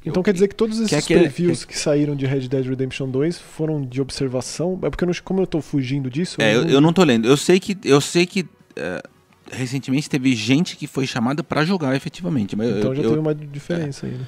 Eu- 0.05 0.11
Então 0.11 0.23
quer 0.23 0.33
dizer 0.35 0.49
que 0.49 0.55
todos 0.55 0.77
esses 0.79 0.89
que 0.89 0.95
é 0.95 0.99
aquele- 0.99 1.21
previews 1.31 1.65
que 1.65 1.79
saíram 1.79 2.15
de 2.17 2.27
Red 2.27 2.49
Dead 2.49 2.67
Redemption 2.67 3.09
2 3.09 3.39
foram 3.39 3.83
de 3.83 4.01
observação? 4.03 4.79
É 4.83 4.91
porque 4.91 5.05
eu 5.05 5.09
não, 5.09 5.15
como 5.23 5.41
eu 5.41 5.47
tô 5.47 5.63
fugindo 5.63 6.11
disso. 6.11 6.43
É, 6.43 6.55
eu, 6.57 6.65
eu 6.69 6.81
não 6.81 6.93
tô 6.93 7.03
lendo. 7.05 7.27
Eu 7.29 7.37
sei 7.37 7.59
que 7.61 7.77
eu 7.85 8.01
sei 8.01 8.27
que 8.27 8.47
é, 8.77 9.03
recentemente 9.51 10.09
teve 10.09 10.35
gente 10.35 10.77
que 10.77 10.87
foi 10.87 11.07
chamada 11.07 11.43
pra 11.43 11.65
jogar 11.65 11.95
efetivamente, 11.95 12.57
mas 12.57 12.69
Então 12.69 12.91
eu, 12.91 12.97
já 12.97 13.03
eu, 13.03 13.09
teve 13.11 13.21
uma 13.21 13.35
diferença 13.35 14.07
aí, 14.07 14.13
né? 14.13 14.27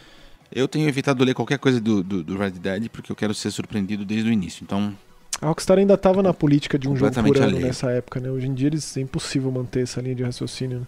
eu 0.53 0.69
tenho 0.69 0.89
evitado 0.89 1.25
ler 1.25 1.35
qualquer 1.35 1.59
coisa 1.59 1.81
do, 1.81 2.03
do, 2.03 2.23
do 2.23 2.37
Red 2.37 2.53
Dead 2.53 2.89
porque 2.89 3.11
eu 3.11 3.17
quero 3.17 3.35
ser 3.35 3.51
surpreendido 3.51 4.05
desde 4.05 4.29
o 4.29 4.33
início. 4.33 4.63
Então, 4.63 4.95
A 5.41 5.47
Rockstar 5.47 5.79
ainda 5.79 5.97
tava 5.97 6.23
na 6.23 6.33
política 6.33 6.79
de 6.79 6.89
um 6.89 6.97
jogo 6.97 7.13
por 7.23 7.39
ano 7.39 7.59
nessa 7.59 7.91
época, 7.91 8.21
né? 8.21 8.31
Hoje 8.31 8.47
em 8.47 8.55
dia 8.55 8.69
eles, 8.69 8.97
é 8.97 9.01
impossível 9.01 9.51
manter 9.51 9.83
essa 9.83 10.01
linha 10.01 10.15
de 10.15 10.23
raciocínio, 10.23 10.81
né? 10.81 10.87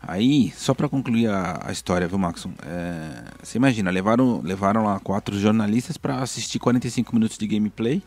Aí, 0.00 0.52
só 0.56 0.74
pra 0.74 0.88
concluir 0.88 1.26
a, 1.26 1.60
a 1.64 1.72
história, 1.72 2.06
viu, 2.06 2.18
Maxon? 2.18 2.52
É, 2.64 3.24
você 3.42 3.58
imagina, 3.58 3.90
levaram, 3.90 4.40
levaram 4.44 4.84
lá 4.84 5.00
quatro 5.00 5.36
jornalistas 5.36 5.96
pra 5.96 6.20
assistir 6.20 6.60
45 6.60 7.12
minutos 7.12 7.36
de 7.36 7.46
gameplay. 7.48 8.00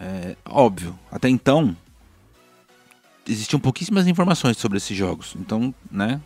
É, 0.00 0.34
óbvio, 0.46 0.98
até 1.10 1.28
então 1.28 1.76
existiam 3.28 3.60
pouquíssimas 3.60 4.06
informações 4.06 4.56
sobre 4.58 4.78
esses 4.78 4.96
jogos. 4.96 5.34
Então, 5.38 5.74
né, 5.90 6.20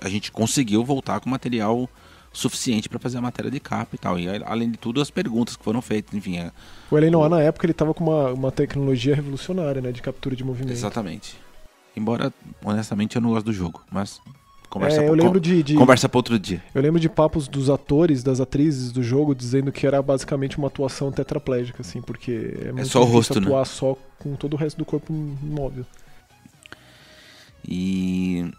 a 0.00 0.08
gente 0.08 0.30
conseguiu 0.32 0.84
voltar 0.84 1.20
com 1.20 1.28
material 1.30 1.88
suficiente 2.32 2.88
pra 2.88 2.98
fazer 2.98 3.18
a 3.18 3.20
matéria 3.20 3.50
de 3.50 3.60
capa 3.60 3.94
e 3.94 3.98
tal. 3.98 4.18
E 4.18 4.26
além 4.44 4.70
de 4.70 4.78
tudo, 4.78 5.00
as 5.00 5.10
perguntas 5.10 5.54
que 5.56 5.62
foram 5.62 5.82
feitas, 5.82 6.14
enfim, 6.14 6.38
é, 6.38 6.50
O 6.90 6.96
Eleanor, 6.96 7.28
na 7.28 7.40
época, 7.42 7.66
ele 7.66 7.74
tava 7.74 7.92
com 7.92 8.04
uma, 8.04 8.32
uma 8.32 8.50
tecnologia 8.50 9.14
revolucionária, 9.14 9.82
né? 9.82 9.92
De 9.92 10.00
captura 10.00 10.34
de 10.34 10.42
movimento. 10.42 10.72
exatamente. 10.72 11.36
Embora, 11.94 12.32
honestamente, 12.64 13.16
eu 13.16 13.22
não 13.22 13.30
gosto 13.30 13.44
do 13.46 13.52
jogo, 13.52 13.82
mas 13.92 14.18
conversa, 14.70 15.02
É, 15.02 15.08
eu 15.10 15.14
pra- 15.14 15.22
lembro 15.24 15.38
de, 15.38 15.62
de- 15.62 15.74
conversa 15.74 16.08
pra 16.08 16.18
outro 16.18 16.38
dia. 16.38 16.64
eu 16.74 16.80
lembro 16.80 16.98
de 16.98 17.06
papos 17.10 17.46
dos 17.48 17.68
atores, 17.68 18.22
das 18.22 18.40
atrizes 18.40 18.90
do 18.90 19.02
jogo, 19.02 19.34
dizendo 19.34 19.70
que 19.70 19.86
era 19.86 20.00
basicamente 20.00 20.56
uma 20.56 20.68
atuação 20.68 21.12
tetraplégica, 21.12 21.82
assim, 21.82 22.00
porque 22.00 22.54
é, 22.62 22.72
muito 22.72 22.88
só 22.88 23.02
o 23.02 23.04
rosto, 23.04 23.38
né? 23.38 23.46
atuar 23.46 23.66
só 23.66 23.94
com 24.18 24.34
todo 24.36 24.54
o 24.54 24.56
resto 24.56 24.78
do 24.78 24.86
corpo 24.86 25.12
imóvel. 25.12 25.84
E 27.66 28.50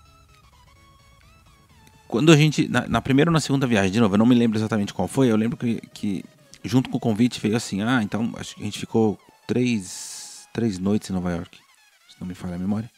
quando 2.08 2.32
a 2.32 2.38
gente 2.38 2.68
na, 2.68 2.88
na 2.88 3.02
primeira 3.02 3.30
ou 3.30 3.34
na 3.34 3.40
segunda 3.40 3.68
viagem, 3.68 3.92
de 3.92 4.00
novo, 4.00 4.16
eu 4.16 4.20
não 4.20 4.26
me 4.26 4.36
lembro 4.36 4.58
exatamente 4.58 4.94
qual 4.94 5.08
foi. 5.08 5.32
Eu 5.32 5.36
lembro 5.36 5.58
que, 5.58 5.82
que 5.94 6.24
junto 6.64 6.90
com 6.90 6.98
o 6.98 7.00
convite 7.00 7.40
veio 7.40 7.56
assim, 7.56 7.82
ah, 7.82 8.02
então 8.02 8.32
acho 8.38 8.56
que 8.56 8.62
a 8.62 8.66
gente 8.66 8.80
ficou 8.80 9.20
três 9.48 10.48
três 10.54 10.78
noites 10.78 11.10
em 11.10 11.14
Nova 11.14 11.32
York, 11.32 11.58
se 12.10 12.16
não 12.20 12.28
me 12.28 12.36
falha 12.36 12.56
a 12.56 12.60
memória. 12.60 12.90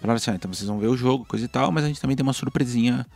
Falaram 0.00 0.16
assim, 0.16 0.30
ah, 0.30 0.34
então 0.34 0.52
vocês 0.52 0.66
vão 0.66 0.78
ver 0.78 0.86
o 0.86 0.96
jogo, 0.96 1.24
coisa 1.26 1.44
e 1.44 1.48
tal, 1.48 1.70
mas 1.70 1.84
a 1.84 1.88
gente 1.88 2.00
também 2.00 2.16
tem 2.16 2.22
uma 2.22 2.32
surpresinha 2.32 3.06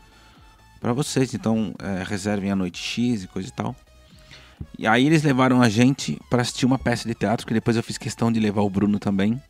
pra 0.80 0.92
vocês, 0.92 1.32
então 1.32 1.72
é, 1.78 2.02
reservem 2.02 2.50
a 2.50 2.56
noite 2.56 2.82
X 2.82 3.22
e 3.22 3.28
coisa 3.28 3.48
e 3.48 3.52
tal. 3.52 3.74
E 4.78 4.86
aí 4.86 5.06
eles 5.06 5.22
levaram 5.22 5.62
a 5.62 5.68
gente 5.68 6.20
pra 6.28 6.42
assistir 6.42 6.66
uma 6.66 6.78
peça 6.78 7.08
de 7.08 7.14
teatro, 7.14 7.46
que 7.46 7.54
depois 7.54 7.76
eu 7.76 7.82
fiz 7.82 7.96
questão 7.96 8.30
de 8.30 8.40
levar 8.40 8.62
o 8.62 8.70
Bruno 8.70 8.98
também. 8.98 9.40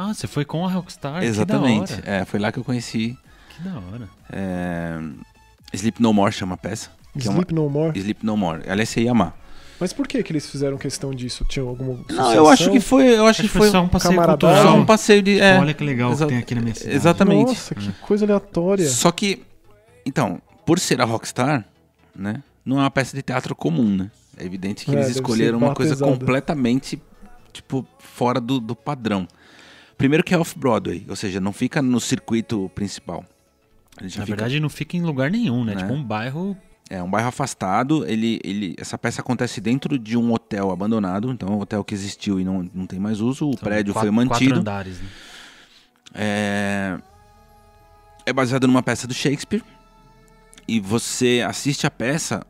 Ah, 0.00 0.14
você 0.14 0.28
foi 0.28 0.44
com 0.44 0.64
a 0.64 0.70
Rockstar? 0.70 1.24
Exatamente. 1.24 1.92
Que 1.96 2.02
da 2.02 2.08
hora. 2.12 2.20
É, 2.22 2.24
foi 2.24 2.38
lá 2.38 2.52
que 2.52 2.58
eu 2.60 2.62
conheci 2.62 3.18
Que 3.56 3.62
da 3.68 3.72
hora. 3.80 4.08
É... 4.32 4.96
Sleep 5.72 6.00
No 6.00 6.12
More 6.14 6.30
chama 6.32 6.54
a 6.54 6.56
peça. 6.56 6.88
Que 7.18 7.26
é 7.26 7.30
uma- 7.30 7.38
Sleep 7.38 7.52
No 7.52 7.68
More. 7.68 7.98
Sleep 7.98 8.24
No 8.24 8.36
More. 8.36 8.62
Aliás, 8.70 8.88
você 8.90 9.00
ia 9.02 9.10
amar. 9.10 9.36
Mas 9.80 9.92
por 9.92 10.06
que 10.06 10.22
que 10.22 10.30
eles 10.32 10.48
fizeram 10.48 10.78
questão 10.78 11.12
disso? 11.12 11.44
Tinha 11.48 11.64
alguma 11.64 11.98
Não, 12.10 12.32
eu 12.32 12.48
acho 12.48 12.70
que 12.70 12.78
foi. 12.78 13.08
Eu 13.08 13.26
acho, 13.26 13.42
Acho 13.42 13.42
que 13.42 13.48
foi 13.58 13.70
só 13.70 13.80
um 13.82 13.88
passeio 13.88 14.14
camaradagem. 14.14 14.56
só 14.56 14.62
cultural. 14.62 14.82
um 14.82 14.86
passeio 14.86 15.20
de. 15.22 15.40
É, 15.40 15.58
Olha 15.58 15.74
que 15.74 15.82
legal 15.84 16.16
que 16.16 16.26
tem 16.26 16.38
aqui 16.38 16.54
na 16.54 16.60
minha 16.60 16.74
cidade. 16.76 16.94
Exatamente. 16.96 17.48
Nossa, 17.48 17.74
que 17.74 17.92
coisa 18.02 18.24
aleatória. 18.24 18.88
Só 18.88 19.10
que. 19.10 19.42
Então, 20.06 20.40
por 20.64 20.78
ser 20.78 21.00
a 21.00 21.04
Rockstar, 21.04 21.64
né? 22.14 22.40
Não 22.64 22.78
é 22.78 22.82
uma 22.82 22.90
peça 22.90 23.16
de 23.16 23.22
teatro 23.22 23.54
comum, 23.54 23.88
né? 23.96 24.10
É 24.36 24.44
evidente 24.44 24.84
que 24.84 24.90
É, 24.92 24.94
eles 24.94 25.10
escolheram 25.10 25.58
uma 25.58 25.74
coisa 25.74 25.94
pesada. 25.96 26.10
completamente 26.12 27.00
tipo, 27.52 27.86
fora 27.98 28.40
do, 28.40 28.58
do 28.60 28.74
padrão. 28.76 29.26
Primeiro 29.98 30.22
que 30.24 30.32
é 30.32 30.38
off-Broadway, 30.38 31.04
ou 31.08 31.16
seja, 31.16 31.40
não 31.40 31.52
fica 31.52 31.82
no 31.82 32.00
circuito 32.00 32.70
principal. 32.74 33.24
Na 34.00 34.08
fica- 34.08 34.24
verdade, 34.24 34.60
não 34.60 34.68
fica 34.68 34.96
em 34.96 35.02
lugar 35.02 35.28
nenhum, 35.30 35.64
né? 35.64 35.74
Né? 35.74 35.80
Tipo 35.82 35.92
um 35.92 36.02
bairro. 36.02 36.56
É 36.88 37.02
um 37.02 37.10
bairro 37.10 37.28
afastado. 37.28 38.06
Ele, 38.06 38.40
ele, 38.44 38.74
essa 38.78 38.96
peça 38.96 39.20
acontece 39.20 39.60
dentro 39.60 39.98
de 39.98 40.16
um 40.16 40.32
hotel 40.32 40.70
abandonado. 40.70 41.30
Então, 41.32 41.48
é 41.48 41.52
um 41.52 41.60
hotel 41.60 41.84
que 41.84 41.92
existiu 41.94 42.40
e 42.40 42.44
não, 42.44 42.70
não 42.72 42.86
tem 42.86 42.98
mais 42.98 43.20
uso. 43.20 43.48
O 43.50 43.52
são 43.54 43.60
prédio 43.64 43.92
quatro- 43.92 44.08
foi 44.08 44.14
mantido. 44.14 44.38
Quatro 44.54 44.60
andares, 44.60 45.00
né? 45.00 45.08
É... 46.14 46.98
é 48.24 48.32
baseado 48.32 48.66
numa 48.66 48.82
peça 48.82 49.06
do 49.06 49.12
Shakespeare. 49.14 49.62
E 50.66 50.80
você 50.80 51.44
assiste 51.46 51.86
a 51.86 51.90
peça, 51.90 52.46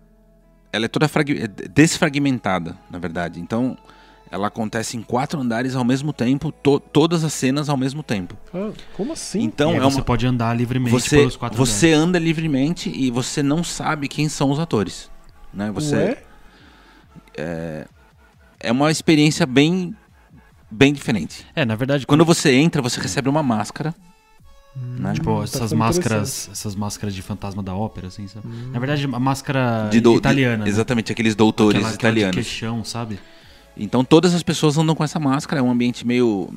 ela 0.72 0.84
é 0.84 0.88
toda 0.88 1.08
frag- 1.08 1.40
é 1.40 1.46
desfragmentada, 1.68 2.76
na 2.90 2.98
verdade. 2.98 3.40
Então, 3.40 3.76
ela 4.30 4.47
acontece 4.49 4.97
em 4.97 5.02
quatro 5.02 5.40
andares 5.40 5.75
ao 5.75 5.85
mesmo 5.85 6.12
tempo, 6.12 6.52
to- 6.52 6.80
todas 6.80 7.25
as 7.25 7.32
cenas 7.32 7.68
ao 7.68 7.76
mesmo 7.76 8.02
tempo. 8.02 8.37
Ah, 8.54 8.70
como 8.94 9.12
assim? 9.12 9.40
Então, 9.42 9.73
é 9.75 9.80
você 9.80 9.97
uma... 9.99 10.04
pode 10.04 10.26
andar 10.26 10.54
livremente 10.56 10.90
você, 10.92 11.16
pelos 11.18 11.37
quatro 11.37 11.56
você 11.56 11.92
anda 11.92 12.18
livremente 12.18 12.90
e 12.94 13.11
você 13.11 13.42
não 13.42 13.64
sabe 13.64 14.06
quem 14.08 14.28
são 14.28 14.50
os 14.50 14.58
atores. 14.58 15.11
Né? 15.52 15.70
Você, 15.73 15.97
Ué? 15.97 16.23
é 18.61 18.70
uma 18.73 18.90
experiência 18.90 19.47
bem, 19.47 19.94
bem 20.70 20.92
diferente. 20.92 21.42
andares. 21.42 21.52
É, 21.56 21.64
na 21.64 21.75
verdade, 21.76 22.06
Quando 22.06 22.25
você 22.25 22.52
entra, 22.54 22.82
você 22.82 23.00
recebe 23.00 23.28
uma 23.28 23.42
máscara. 23.42 23.94
Né? 24.76 25.14
Tipo, 25.14 25.38
Tá 25.38 25.44
essas 25.44 25.62
ficando 25.62 25.78
máscaras, 25.78 26.49
essas 26.52 26.75
máscaras 26.76 27.14
de 27.14 27.23
fantasma 27.23 27.62
da 27.62 27.75
ópera, 27.75 28.08
assim, 28.08 28.28
sabe? 28.28 28.47
Na 28.73 28.78
verdade, 28.78 29.04
a 29.12 29.18
máscara 29.18 29.88
de 29.90 30.00
dou- 30.00 30.16
italiana. 30.16 30.64
né? 30.64 30.70
Exatamente, 30.70 31.11
aqueles 31.11 31.35
doutores 31.35 31.80
Aquela- 31.80 31.94
aquela 31.94 32.12
italianos. 32.12 32.37
De 32.37 32.42
queixão, 32.42 32.85
sabe? 32.85 33.18
Então 33.78 34.02
todas 34.04 34.35
as 34.35 34.42
pessoas 34.42 34.76
andam 34.76 34.94
com 34.94 35.04
essa 35.04 35.18
máscara, 35.20 35.61
é 35.61 35.62
um 35.62 35.70
ambiente 35.70 36.06
meio 36.06 36.50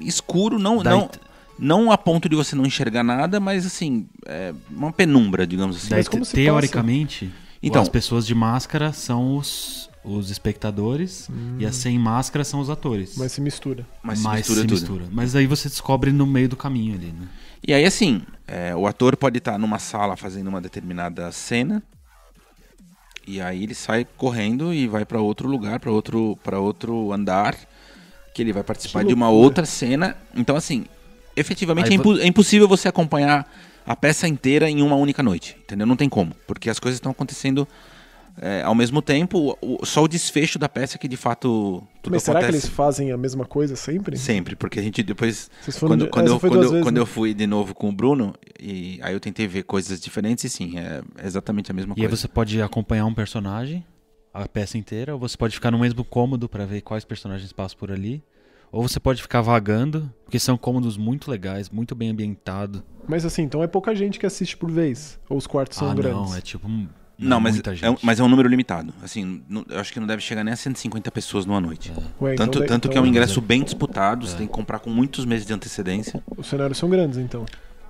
escuro, 0.00 0.58
não, 0.58 0.82
Daí- 0.82 0.92
não, 0.96 1.10
não 1.58 1.92
a 1.92 1.98
ponto 1.98 2.28
de 2.28 2.34
você 2.36 2.54
não 2.56 2.64
enxergar 2.66 3.02
nada, 3.02 3.38
mas 3.40 3.66
assim, 3.66 4.06
é 4.26 4.52
uma 4.70 4.92
penumbra, 4.92 5.46
digamos 5.46 5.76
assim. 5.76 5.88
Daí, 5.90 5.98
Mas 6.00 6.08
como 6.08 6.24
se 6.24 6.32
teoricamente, 6.34 7.30
Então- 7.62 7.82
as 7.82 7.88
pessoas 7.88 8.26
de 8.26 8.34
máscara 8.34 8.92
são 8.92 9.36
os, 9.36 9.90
os 10.04 10.30
espectadores 10.30 11.28
e 11.58 11.66
as 11.66 11.76
sem 11.76 11.98
máscara 11.98 12.44
são 12.44 12.60
os 12.60 12.70
atores. 12.70 13.14
Mas 13.16 13.32
se 13.32 13.40
mistura. 13.40 13.86
Mas 14.02 14.18
se 14.20 14.24
Mas 14.24 14.36
mistura 14.38 14.60
se 14.60 14.66
tudo. 14.66 14.74
mistura. 14.80 15.04
Mas 15.12 15.34
aí 15.36 15.46
você 15.46 15.68
descobre 15.68 16.12
no 16.12 16.26
meio 16.26 16.48
do 16.48 16.56
caminho 16.56 16.94
ali, 16.94 17.06
né? 17.12 17.28
E 17.66 17.74
aí 17.74 17.84
assim, 17.84 18.22
é, 18.46 18.74
o 18.74 18.86
ator 18.86 19.16
pode 19.16 19.38
estar 19.38 19.58
numa 19.58 19.78
sala 19.80 20.16
fazendo 20.16 20.46
uma 20.48 20.60
determinada 20.60 21.30
cena, 21.32 21.82
e 23.28 23.40
aí 23.40 23.62
ele 23.62 23.74
sai 23.74 24.06
correndo 24.16 24.72
e 24.72 24.88
vai 24.88 25.04
para 25.04 25.20
outro 25.20 25.46
lugar, 25.48 25.78
para 25.78 25.90
outro, 25.90 26.38
outro 26.54 27.12
andar, 27.12 27.54
que 28.34 28.40
ele 28.42 28.52
vai 28.52 28.62
participar 28.62 29.04
de 29.04 29.12
uma 29.14 29.28
outra 29.28 29.66
cena. 29.66 30.16
Então 30.34 30.56
assim, 30.56 30.86
efetivamente 31.36 31.86
é, 31.92 31.94
impo- 31.96 32.18
é 32.22 32.26
impossível 32.26 32.66
você 32.66 32.88
acompanhar 32.88 33.46
a 33.86 33.94
peça 33.96 34.26
inteira 34.26 34.68
em 34.70 34.82
uma 34.82 34.96
única 34.96 35.22
noite, 35.22 35.56
entendeu? 35.62 35.86
Não 35.86 35.96
tem 35.96 36.08
como, 36.08 36.32
porque 36.46 36.68
as 36.70 36.78
coisas 36.78 36.96
estão 36.96 37.12
acontecendo 37.12 37.66
é, 38.40 38.62
ao 38.62 38.74
mesmo 38.74 39.00
tempo. 39.02 39.56
O- 39.60 39.84
só 39.84 40.02
o 40.04 40.08
desfecho 40.08 40.58
da 40.58 40.68
peça 40.68 40.98
que 40.98 41.06
de 41.08 41.16
fato 41.16 41.82
tudo 42.02 42.12
Mas 42.14 42.22
será 42.22 42.40
que 42.40 42.44
acontece 42.46 42.66
eles 42.66 42.76
fazem 42.76 43.10
a 43.12 43.16
mesma 43.16 43.44
coisa 43.44 43.76
sempre? 43.76 44.16
sempre, 44.16 44.56
porque 44.56 44.78
a 44.78 44.82
gente 44.82 45.02
depois 45.02 45.50
Vocês 45.62 45.78
foram 45.78 45.90
quando, 45.92 46.04
de- 46.04 46.10
quando, 46.10 46.26
eu, 46.28 46.40
quando, 46.40 46.62
eu, 46.62 46.70
vezes, 46.70 46.82
quando 46.84 46.94
né? 46.96 47.00
eu 47.02 47.06
fui 47.06 47.34
de 47.34 47.46
novo 47.46 47.74
com 47.74 47.88
o 47.88 47.92
Bruno, 47.92 48.34
e 48.60 48.98
aí 49.02 49.12
eu 49.14 49.20
tentei 49.20 49.46
ver 49.46 49.62
coisas 49.64 50.00
diferentes, 50.00 50.44
e 50.44 50.48
sim, 50.48 50.78
é 50.78 51.02
exatamente 51.24 51.70
a 51.70 51.74
mesma 51.74 51.94
E 51.96 52.00
aí 52.00 52.06
coisa. 52.08 52.16
você 52.22 52.28
pode 52.28 52.60
acompanhar 52.62 53.04
um 53.06 53.14
personagem, 53.14 53.84
a 54.32 54.46
peça 54.48 54.78
inteira, 54.78 55.14
ou 55.14 55.18
você 55.18 55.36
pode 55.36 55.54
ficar 55.54 55.70
no 55.70 55.78
mesmo 55.78 56.04
cômodo 56.04 56.48
pra 56.48 56.64
ver 56.64 56.80
quais 56.82 57.04
personagens 57.04 57.52
passam 57.52 57.78
por 57.78 57.90
ali. 57.90 58.22
Ou 58.70 58.86
você 58.86 59.00
pode 59.00 59.22
ficar 59.22 59.40
vagando, 59.40 60.12
porque 60.26 60.38
são 60.38 60.58
cômodos 60.58 60.98
muito 60.98 61.30
legais, 61.30 61.70
muito 61.70 61.94
bem 61.94 62.10
ambientados. 62.10 62.82
Mas 63.08 63.24
assim, 63.24 63.40
então 63.42 63.62
é 63.62 63.66
pouca 63.66 63.94
gente 63.94 64.18
que 64.18 64.26
assiste 64.26 64.58
por 64.58 64.70
vez. 64.70 65.18
Ou 65.26 65.38
os 65.38 65.46
quartos 65.46 65.78
são 65.78 65.90
ah, 65.90 65.94
grandes. 65.94 66.28
não, 66.30 66.36
é 66.36 66.40
tipo. 66.42 66.68
Um- 67.20 67.28
Não, 67.28 67.40
mas 67.40 67.54
muita 67.54 67.74
é, 67.80 67.90
um- 67.90 67.96
mas 68.02 68.20
é 68.20 68.22
um 68.22 68.28
número 68.28 68.48
limitado. 68.48 68.92
Assim, 69.02 69.42
não- 69.48 69.64
eu 69.68 69.80
acho 69.80 69.92
que 69.92 69.98
não 70.00 70.06
deve 70.06 70.22
chegar 70.22 70.44
nem 70.44 70.52
a 70.52 70.56
150 70.56 71.10
pessoas 71.10 71.44
numa 71.46 71.60
noite. 71.60 71.92
Ué, 72.20 72.34
então 72.34 72.46
Tanto, 72.46 72.58
daí- 72.60 72.68
tanto 72.68 72.78
então 72.86 72.92
que 72.92 72.98
é 72.98 73.00
um 73.00 73.04
é- 73.04 73.08
ingresso 73.08 73.40
bem 73.40 73.62
disputado, 73.62 74.26
você 74.26 74.36
tem 74.36 74.46
que 74.46 74.52
comprar 74.52 74.78
com 74.78 74.90
muitos 74.90 75.24
meses 75.24 75.46
de 75.46 75.52
antecedência. 75.52 76.22
Os 76.36 76.46
cenários 76.46 76.78
são 76.78 76.88
grandes, 76.88 77.18
então. 77.18 77.44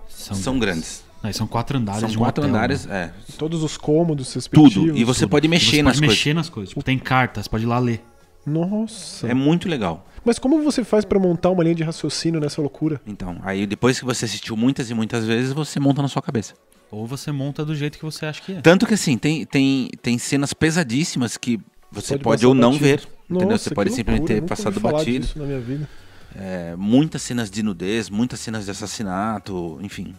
São, 0.09 0.59
grandes. 0.59 1.05
Não, 1.23 1.33
são 1.33 1.47
quatro 1.47 1.77
andares 1.79 2.01
São 2.01 2.09
de 2.11 2.17
um 2.17 2.21
quatro 2.21 2.43
hotel, 2.43 2.55
andares, 2.55 2.87
né? 2.87 3.13
é. 3.29 3.33
Todos 3.37 3.63
os 3.63 3.77
cômodos 3.77 4.33
respectivos. 4.35 4.73
Tudo. 4.75 4.97
E 4.97 5.05
você 5.05 5.21
Tudo. 5.21 5.31
pode 5.31 5.47
E 5.47 5.49
mexer 5.49 5.77
você 5.77 5.83
nas 5.83 5.93
pode 5.97 6.01
coisas. 6.07 6.17
mexer 6.19 6.35
nas 6.35 6.49
coisas. 6.49 6.69
Tipo, 6.71 6.83
tem 6.83 6.99
cartas, 6.99 7.47
pode 7.47 7.65
ir 7.65 7.67
lá 7.67 7.79
ler. 7.79 8.03
Nossa. 8.47 9.29
É 9.29 9.35
muito 9.35 9.69
legal. 9.69 10.07
Mas 10.25 10.39
como 10.39 10.63
você 10.63 10.83
faz 10.85 11.05
pra 11.05 11.19
montar 11.19 11.51
uma 11.51 11.63
linha 11.63 11.75
de 11.75 11.83
raciocínio 11.83 12.41
nessa 12.41 12.61
loucura? 12.61 13.01
Então, 13.07 13.39
aí 13.43 13.67
depois 13.67 13.99
que 13.99 14.05
você 14.05 14.25
assistiu 14.25 14.57
muitas 14.57 14.91
e 14.91 14.95
muitas 14.95 15.25
vezes, 15.25 15.53
você 15.53 15.79
monta 15.79 16.03
na 16.03 16.09
sua 16.09 16.23
cabeça. 16.23 16.55
Ou 16.91 17.07
você 17.07 17.31
monta 17.31 17.65
do 17.65 17.75
jeito 17.75 17.99
que 17.99 18.05
você 18.05 18.27
acha 18.27 18.41
que 18.43 18.53
é. 18.53 18.61
Tanto 18.61 18.87
que 18.87 18.95
assim, 18.95 19.19
tem, 19.19 19.45
tem, 19.45 19.91
tem 20.01 20.19
cenas 20.19 20.53
pesadíssimas 20.55 21.37
que 21.37 21.61
você 21.91 22.15
Pode 22.15 22.23
pode, 22.23 22.47
ou 22.47 22.55
não 22.55 22.71
batido. 22.73 22.85
ver. 22.85 23.09
Entendeu? 23.31 23.49
Nossa, 23.51 23.65
Você 23.65 23.69
que 23.71 23.75
pode 23.75 23.91
loucura, 23.91 23.97
simplesmente 24.17 24.41
ter 24.41 24.47
passado 24.49 24.81
falar 24.81 24.99
batido. 24.99 25.27
disso 25.27 25.39
na 25.39 25.45
minha 25.45 25.61
vida. 25.61 25.89
É, 26.35 26.75
muitas 26.77 27.23
cenas 27.23 27.51
de 27.51 27.63
nudez, 27.63 28.09
muitas 28.09 28.41
cenas 28.41 28.65
de 28.65 28.71
assassinato, 28.71 29.79
enfim. 29.83 30.15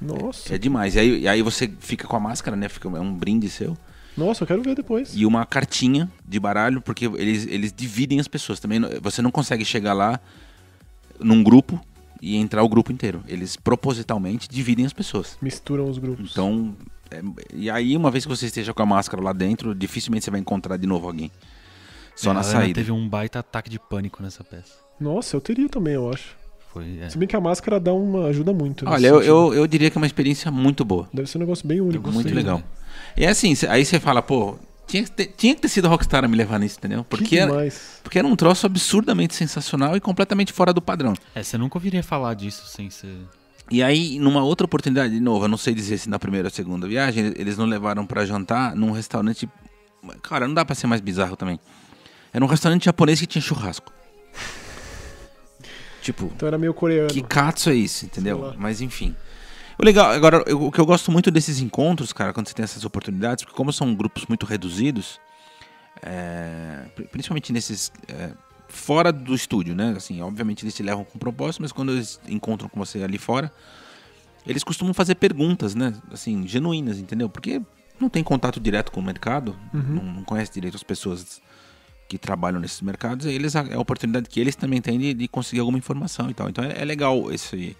Nossa. 0.00 0.54
É 0.54 0.58
demais. 0.58 0.94
E 0.94 0.98
aí, 0.98 1.20
e 1.20 1.28
aí 1.28 1.42
você 1.42 1.70
fica 1.80 2.06
com 2.06 2.16
a 2.16 2.20
máscara, 2.20 2.56
né? 2.56 2.68
Fica, 2.68 2.88
é 2.88 3.00
um 3.00 3.14
brinde 3.14 3.48
seu. 3.50 3.76
Nossa, 4.16 4.44
eu 4.44 4.46
quero 4.46 4.62
ver 4.62 4.74
depois. 4.74 5.12
E 5.14 5.26
uma 5.26 5.44
cartinha 5.44 6.10
de 6.26 6.38
baralho, 6.38 6.80
porque 6.80 7.06
eles, 7.06 7.46
eles 7.46 7.72
dividem 7.72 8.20
as 8.20 8.28
pessoas. 8.28 8.60
Também 8.60 8.80
você 9.02 9.20
não 9.20 9.30
consegue 9.30 9.64
chegar 9.64 9.92
lá 9.92 10.20
num 11.18 11.42
grupo 11.42 11.80
e 12.24 12.36
entrar 12.36 12.62
o 12.62 12.68
grupo 12.68 12.90
inteiro. 12.92 13.22
Eles 13.28 13.56
propositalmente 13.56 14.48
dividem 14.48 14.86
as 14.86 14.92
pessoas. 14.92 15.36
Misturam 15.42 15.88
os 15.88 15.98
grupos. 15.98 16.30
Então, 16.32 16.74
é- 17.10 17.20
e 17.52 17.68
aí 17.70 17.96
uma 17.96 18.10
vez 18.10 18.24
que 18.24 18.28
você 18.34 18.46
esteja 18.46 18.72
com 18.72 18.82
a 18.82 18.86
máscara 18.86 19.22
lá 19.22 19.32
dentro, 19.32 19.74
dificilmente 19.74 20.24
você 20.24 20.30
vai 20.30 20.40
encontrar 20.40 20.76
de 20.76 20.86
novo 20.86 21.06
alguém. 21.06 21.30
Só 22.16 22.30
É, 22.30 22.34
na 22.34 22.42
saída. 22.42 22.74
teve 22.74 22.92
um 22.92 23.08
baita 23.08 23.40
ataque 23.40 23.68
de 23.68 23.78
pânico 23.78 24.22
nessa 24.22 24.42
peça. 24.44 24.72
Nossa, 25.00 25.36
eu 25.36 25.40
teria 25.40 25.68
também, 25.68 25.94
eu 25.94 26.08
acho. 26.10 26.36
Foi, 26.72 26.98
é. 27.00 27.08
Se 27.10 27.18
bem 27.18 27.28
que 27.28 27.36
a 27.36 27.40
máscara 27.40 27.78
dá 27.78 27.92
uma 27.92 28.26
ajuda 28.26 28.52
muito. 28.52 28.84
nesse 28.84 28.94
Olha, 28.96 29.06
eu, 29.06 29.22
eu, 29.22 29.54
eu 29.54 29.66
diria 29.66 29.90
que 29.90 29.98
é 29.98 30.00
uma 30.00 30.06
experiência 30.06 30.50
muito 30.50 30.84
boa. 30.84 31.08
Deve 31.12 31.28
ser 31.28 31.38
um 31.38 31.40
negócio 31.40 31.66
bem 31.66 31.80
único. 31.80 32.02
gostei, 32.04 32.14
muito 32.14 32.28
né? 32.30 32.34
legal. 32.34 32.62
E 33.16 33.24
é 33.24 33.28
assim, 33.28 33.52
aí 33.68 33.84
você 33.84 34.00
fala, 34.00 34.22
pô, 34.22 34.56
tinha 34.86 35.02
que, 35.04 35.10
ter, 35.10 35.26
tinha 35.36 35.54
que 35.54 35.60
ter 35.62 35.68
sido 35.68 35.86
a 35.86 35.88
Rockstar 35.88 36.24
a 36.24 36.28
me 36.28 36.36
levar 36.36 36.58
nisso, 36.58 36.76
entendeu? 36.78 37.02
Que 37.04 37.10
Porque 37.10 37.38
era, 37.38 37.52
porque 38.02 38.18
era 38.18 38.26
um 38.28 38.36
troço 38.36 38.66
absurdamente 38.66 39.34
sensacional 39.34 39.96
e 39.96 40.00
completamente 40.00 40.52
fora 40.52 40.72
do 40.72 40.80
padrão. 40.82 41.14
É, 41.34 41.42
você 41.42 41.56
nunca 41.58 41.76
ouviria 41.78 42.02
falar 42.02 42.34
disso 42.34 42.66
sem 42.66 42.90
ser. 42.90 43.16
E 43.70 43.82
aí, 43.82 44.18
numa 44.18 44.42
outra 44.44 44.66
oportunidade, 44.66 45.14
de 45.14 45.20
novo, 45.20 45.46
eu 45.46 45.48
não 45.48 45.56
sei 45.56 45.74
dizer 45.74 45.96
se 45.98 46.08
na 46.08 46.18
primeira 46.18 46.48
ou 46.48 46.50
segunda 46.50 46.86
viagem, 46.86 47.32
eles 47.36 47.56
nos 47.56 47.68
levaram 47.68 48.04
pra 48.06 48.26
jantar 48.26 48.76
num 48.76 48.90
restaurante. 48.92 49.48
Cara, 50.22 50.46
não 50.46 50.54
dá 50.54 50.64
pra 50.64 50.74
ser 50.74 50.86
mais 50.86 51.00
bizarro 51.00 51.34
também. 51.34 51.58
Era 52.32 52.44
um 52.44 52.48
restaurante 52.48 52.84
japonês 52.84 53.20
que 53.20 53.26
tinha 53.26 53.40
churrasco. 53.40 53.92
Tipo, 56.02 56.26
Então 56.36 56.46
era 56.46 56.58
meio 56.58 56.74
coreano. 56.74 57.08
que 57.08 57.22
katsu 57.22 57.70
é 57.70 57.74
isso, 57.74 58.04
entendeu? 58.04 58.52
Mas 58.58 58.82
enfim. 58.82 59.16
O 59.78 59.84
legal, 59.84 60.10
agora, 60.12 60.44
eu- 60.46 60.62
o 60.66 60.70
que 60.72 60.78
eu 60.80 60.86
gosto 60.86 61.10
muito 61.10 61.30
desses 61.30 61.58
encontros, 61.60 62.12
cara, 62.12 62.32
quando 62.32 62.48
você 62.48 62.54
tem 62.54 62.62
essas 62.62 62.84
oportunidades, 62.84 63.44
porque 63.44 63.56
como 63.56 63.72
são 63.72 63.94
grupos 63.94 64.24
muito 64.26 64.46
reduzidos, 64.46 65.20
é, 66.02 66.84
pri- 66.94 67.06
principalmente 67.06 67.52
nesses. 67.52 67.92
é, 68.08 68.30
fora 68.68 69.12
do 69.12 69.34
estúdio, 69.34 69.74
né? 69.74 69.94
Assim, 69.96 70.20
obviamente 70.20 70.64
eles 70.64 70.74
te 70.74 70.82
levam 70.82 71.04
com 71.04 71.16
propósito, 71.18 71.62
mas 71.62 71.70
quando 71.70 71.92
eles 71.92 72.18
encontram 72.28 72.68
com 72.68 72.78
você 72.84 73.02
ali 73.04 73.18
fora, 73.18 73.52
eles 74.46 74.64
costumam 74.64 74.92
fazer 74.92 75.14
perguntas, 75.14 75.74
né? 75.76 75.94
Assim, 76.12 76.46
genuínas, 76.46 76.98
entendeu? 76.98 77.28
Porque 77.28 77.62
não 78.00 78.08
tem 78.08 78.24
contato 78.24 78.58
direto 78.58 78.90
com 78.90 78.98
o 79.00 79.02
mercado, 79.02 79.56
Uhum. 79.72 79.80
não, 79.82 80.02
não 80.04 80.24
conhece 80.24 80.52
direito 80.52 80.74
as 80.76 80.82
pessoas 80.82 81.40
que 82.08 82.18
trabalham 82.18 82.58
nesses 82.60 82.80
mercados, 82.80 83.26
e 83.26 83.30
eles 83.30 83.54
é 83.54 83.74
a 83.74 83.78
oportunidade 83.78 84.28
que 84.28 84.40
eles 84.40 84.56
também 84.56 84.80
têm 84.80 84.98
de, 84.98 85.14
de 85.14 85.28
conseguir 85.28 85.60
alguma 85.60 85.78
informação 85.78 86.28
e 86.28 86.34
tal. 86.34 86.48
Então 86.48 86.64
é, 86.64 86.80
é 86.82 86.84
legal 86.84 87.30
esse 87.32 87.76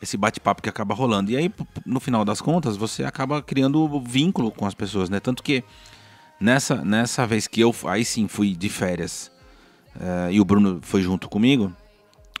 esse 0.00 0.16
bate-papo 0.16 0.62
que 0.62 0.68
acaba 0.68 0.94
rolando. 0.94 1.30
E 1.30 1.36
aí, 1.36 1.52
no 1.84 2.00
final 2.00 2.24
das 2.24 2.40
contas, 2.40 2.76
você 2.76 3.04
acaba 3.04 3.42
criando 3.42 4.00
vínculo 4.00 4.50
com 4.50 4.66
as 4.66 4.74
pessoas, 4.74 5.10
né? 5.10 5.20
Tanto 5.20 5.42
que 5.42 5.62
nessa, 6.40 6.76
nessa 6.76 7.26
vez 7.26 7.46
que 7.46 7.60
eu 7.60 7.74
aí 7.84 8.04
sim 8.04 8.26
fui 8.26 8.54
de 8.54 8.68
férias 8.68 9.30
eh, 10.00 10.30
e 10.32 10.40
o 10.40 10.44
Bruno 10.44 10.80
foi 10.82 11.02
junto 11.02 11.28
comigo, 11.28 11.72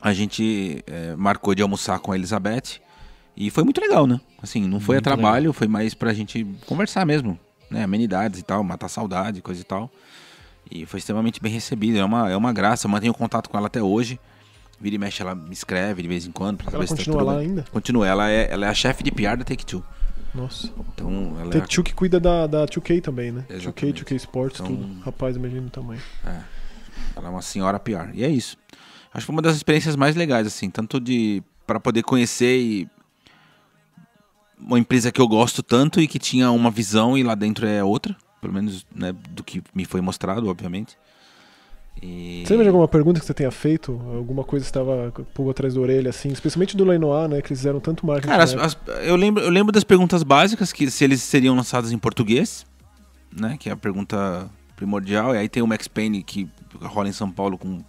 a 0.00 0.12
gente 0.12 0.82
eh, 0.86 1.14
marcou 1.16 1.54
de 1.54 1.62
almoçar 1.62 1.98
com 1.98 2.12
a 2.12 2.16
Elizabeth 2.16 2.80
e 3.36 3.50
foi 3.50 3.62
muito 3.62 3.80
legal, 3.80 4.06
né? 4.06 4.20
Assim, 4.42 4.66
não 4.66 4.80
foi 4.80 4.96
a 4.96 4.98
Muito 4.98 5.04
trabalho, 5.04 5.52
foi 5.52 5.68
mais 5.68 5.92
pra 5.92 6.14
gente 6.14 6.46
conversar 6.66 7.04
mesmo, 7.04 7.38
né? 7.70 7.84
Amenidades 7.84 8.40
e 8.40 8.42
tal, 8.42 8.64
matar 8.64 8.88
saudade, 8.88 9.42
coisa 9.42 9.60
e 9.60 9.64
tal. 9.64 9.90
E 10.70 10.86
foi 10.86 10.98
extremamente 10.98 11.40
bem 11.40 11.52
recebido, 11.52 11.98
é 11.98 12.04
uma, 12.04 12.30
é 12.30 12.36
uma 12.36 12.52
graça, 12.52 12.86
eu 12.86 12.90
mantenho 12.90 13.12
contato 13.12 13.50
com 13.50 13.58
ela 13.58 13.66
até 13.66 13.82
hoje. 13.82 14.18
Vira 14.80 14.94
e 14.94 14.98
mexe, 14.98 15.20
ela 15.22 15.34
me 15.34 15.52
escreve 15.52 16.00
de 16.02 16.08
vez 16.08 16.26
em 16.26 16.32
quando 16.32 16.56
pra 16.58 16.72
Ela 16.72 16.84
tá 16.86 16.88
continua 16.94 17.18
tudo 17.18 17.26
lá 17.26 17.36
bem. 17.38 17.48
ainda? 17.48 17.64
Continua, 17.70 18.06
ela 18.08 18.30
é, 18.30 18.50
ela 18.50 18.66
é 18.66 18.68
a 18.70 18.74
chefe 18.74 19.02
de 19.02 19.10
PR 19.12 19.36
da 19.36 19.44
Take-Two. 19.44 19.84
Nossa. 20.34 20.70
Então, 20.94 21.36
ela 21.40 21.50
Take 21.50 21.68
Two 21.68 21.84
que 21.84 21.92
cuida 21.92 22.18
da, 22.20 22.46
da 22.46 22.64
2K 22.66 23.02
também, 23.02 23.30
né? 23.32 23.44
Exatamente. 23.50 24.02
2K, 24.04 24.06
2K 24.08 24.16
Sports, 24.16 24.60
Então- 24.60 24.74
tudo. 24.74 25.00
Rapaz, 25.00 25.36
imagina 25.36 25.66
o 25.66 25.70
tamanho. 25.70 26.00
é, 26.24 26.30
é. 26.30 26.42
Ela 27.16 27.26
é 27.28 27.30
uma 27.30 27.42
senhora 27.42 27.78
PR. 27.78 28.10
E 28.14 28.24
é 28.24 28.28
isso. 28.28 28.56
Acho 29.12 29.22
que 29.22 29.26
foi 29.26 29.34
uma 29.34 29.42
das 29.42 29.56
experiências 29.56 29.96
mais 29.96 30.14
legais, 30.16 30.46
assim, 30.46 30.70
tanto 30.70 30.98
de 31.00 31.42
para 31.66 31.78
poder 31.80 32.02
conhecer 32.02 32.58
e 32.58 32.88
uma 34.58 34.78
empresa 34.78 35.10
que 35.10 35.20
eu 35.20 35.26
gosto 35.28 35.62
tanto 35.62 36.00
e 36.00 36.06
que 36.06 36.18
tinha 36.18 36.50
uma 36.50 36.70
visão 36.70 37.16
e 37.16 37.22
lá 37.22 37.34
dentro 37.34 37.66
é 37.66 37.82
outra, 37.82 38.16
pelo 38.40 38.52
menos 38.52 38.86
né, 38.94 39.12
do 39.30 39.42
que 39.42 39.62
me 39.74 39.84
foi 39.84 40.00
mostrado, 40.00 40.48
obviamente. 40.48 40.96
E... 42.02 42.42
Você 42.46 42.52
lembra 42.54 42.64
de 42.64 42.68
alguma 42.70 42.88
pergunta 42.88 43.20
que 43.20 43.26
você 43.26 43.34
tenha 43.34 43.50
feito? 43.50 43.92
Alguma 44.14 44.42
coisa 44.44 44.64
que 44.64 44.70
estava 44.70 45.12
pulgo 45.34 45.50
atrás 45.50 45.74
da 45.74 45.80
orelha, 45.80 46.10
assim? 46.10 46.30
Especialmente 46.30 46.76
do 46.76 46.84
Lenoir, 46.84 47.28
né? 47.28 47.42
Que 47.42 47.48
eles 47.48 47.58
fizeram 47.60 47.78
tanto 47.80 48.06
marketing. 48.06 48.28
Cara, 48.28 48.44
as- 48.44 48.54
as- 48.54 48.78
eu, 49.02 49.16
lembro, 49.16 49.42
eu 49.42 49.50
lembro 49.50 49.70
das 49.72 49.84
perguntas 49.84 50.22
básicas, 50.22 50.72
que 50.72 50.90
se 50.90 51.04
eles 51.04 51.20
seriam 51.22 51.54
lançados 51.54 51.92
em 51.92 51.98
português, 51.98 52.64
né? 53.34 53.56
Que 53.60 53.68
é 53.68 53.72
a 53.72 53.76
pergunta 53.76 54.48
primordial. 54.76 55.34
E 55.34 55.38
aí 55.38 55.48
tem 55.48 55.62
o 55.62 55.66
Max 55.66 55.86
Payne 55.88 56.22
que 56.22 56.48
rola 56.80 57.08
em 57.08 57.12
São 57.12 57.30
Paulo 57.30 57.58
com 57.58 57.82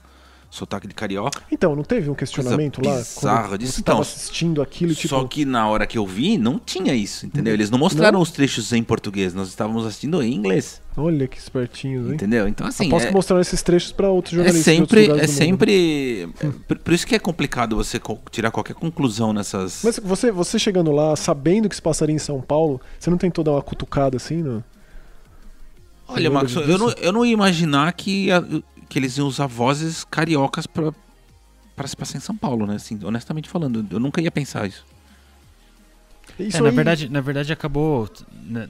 sotaque 0.52 0.86
de 0.86 0.94
carioca. 0.94 1.42
Então, 1.50 1.74
não 1.76 1.82
teve 1.84 2.10
um 2.10 2.14
questionamento 2.14 2.86
lá? 2.86 2.98
bizarra 2.98 3.48
quando 3.48 3.60
disso. 3.62 3.72
Você 3.72 3.80
estava 3.80 4.00
Então, 4.00 4.02
assistindo 4.02 4.62
aquilo, 4.62 4.94
tipo... 4.94 5.08
Só 5.08 5.24
que 5.24 5.46
na 5.46 5.66
hora 5.68 5.88
que 5.88 5.98
eu 5.98 6.06
vi, 6.06 6.38
não 6.38 6.60
tinha 6.60 6.94
isso, 6.94 7.26
entendeu? 7.26 7.54
Eles 7.54 7.70
não 7.70 7.80
mostraram 7.80 8.16
Não? 8.18 8.22
os 8.22 8.32
trechos 8.32 8.74
em 8.74 8.84
português, 8.84 9.34
nós 9.34 9.48
estávamos 9.48 9.86
assistindo 9.86 10.22
em 10.22 10.34
inglês, 10.34 10.82
Olha 10.98 11.26
que 11.26 11.38
espertinhos, 11.38 12.08
hein? 12.10 12.16
entendeu? 12.16 12.50
Então, 12.50 12.68
assim, 12.68 12.86
Aposto 12.88 13.06
é, 13.06 13.08
que 13.08 13.14
mostraram 13.14 13.42
esses 13.42 13.62
trechos 13.64 13.94
pra 13.94 14.10
outros 14.10 14.34
é 14.34 14.36
jornalistas 14.44 14.78
outros 14.78 14.90
sempre, 14.90 15.08
lugares 15.08 15.32
é 15.32 15.34
sempre, 15.34 16.30
é, 16.70 16.76
por, 16.76 16.94
isso 16.94 17.08
que 17.08 17.16
é 17.16 17.20
complicado 17.20 17.78
você 17.78 17.98
co- 17.98 18.20
tirar 18.30 18.52
qualquer 18.52 18.74
conclusão 18.74 19.32
nessas... 19.32 19.80
Mas 19.86 19.98
você, 20.04 20.34
você 20.34 20.60
chegando 20.60 20.92
lá, 20.92 21.16
sabendo 21.16 21.70
que 21.70 21.76
se 21.78 21.82
passaria 21.82 22.14
em 22.14 22.20
São 22.20 22.42
Paulo, 22.42 22.82
você 23.00 23.10
não 23.10 23.18
tentou 23.18 23.42
dar 23.42 23.52
uma 23.52 23.62
cutucada 23.62 24.18
assim, 24.18 24.44
não? 24.44 24.62
Olha, 26.10 26.30
disso? 26.30 26.60
eu 26.60 26.78
não, 26.78 26.90
eu 26.92 27.12
não 27.14 27.26
ia 27.26 27.32
imaginar 27.32 27.94
que, 27.94 28.30
a- 28.30 28.44
que 28.92 29.00
eles 29.00 29.16
iam 29.18 29.26
usar 29.26 29.48
vozes 29.48 30.04
cariocas 30.04 30.68
pra, 30.68 30.92
pra 31.78 31.88
se 31.88 31.96
passar 31.96 32.18
em 32.18 32.22
São 32.22 32.36
Paulo, 32.36 32.68
né? 32.68 32.76
Assim, 32.76 33.00
honestamente 33.04 33.48
falando, 33.48 33.86
eu 33.90 34.00
nunca 34.02 34.20
ia 34.22 34.30
pensar 34.30 34.68
isso. 34.68 34.86
Isso 36.38 36.58
É, 36.58 36.62
na 36.62 36.70
aí- 36.70 36.76
verdade, 36.76 37.10
na 37.10 37.22
verdade 37.22 37.54
acabou 37.54 38.10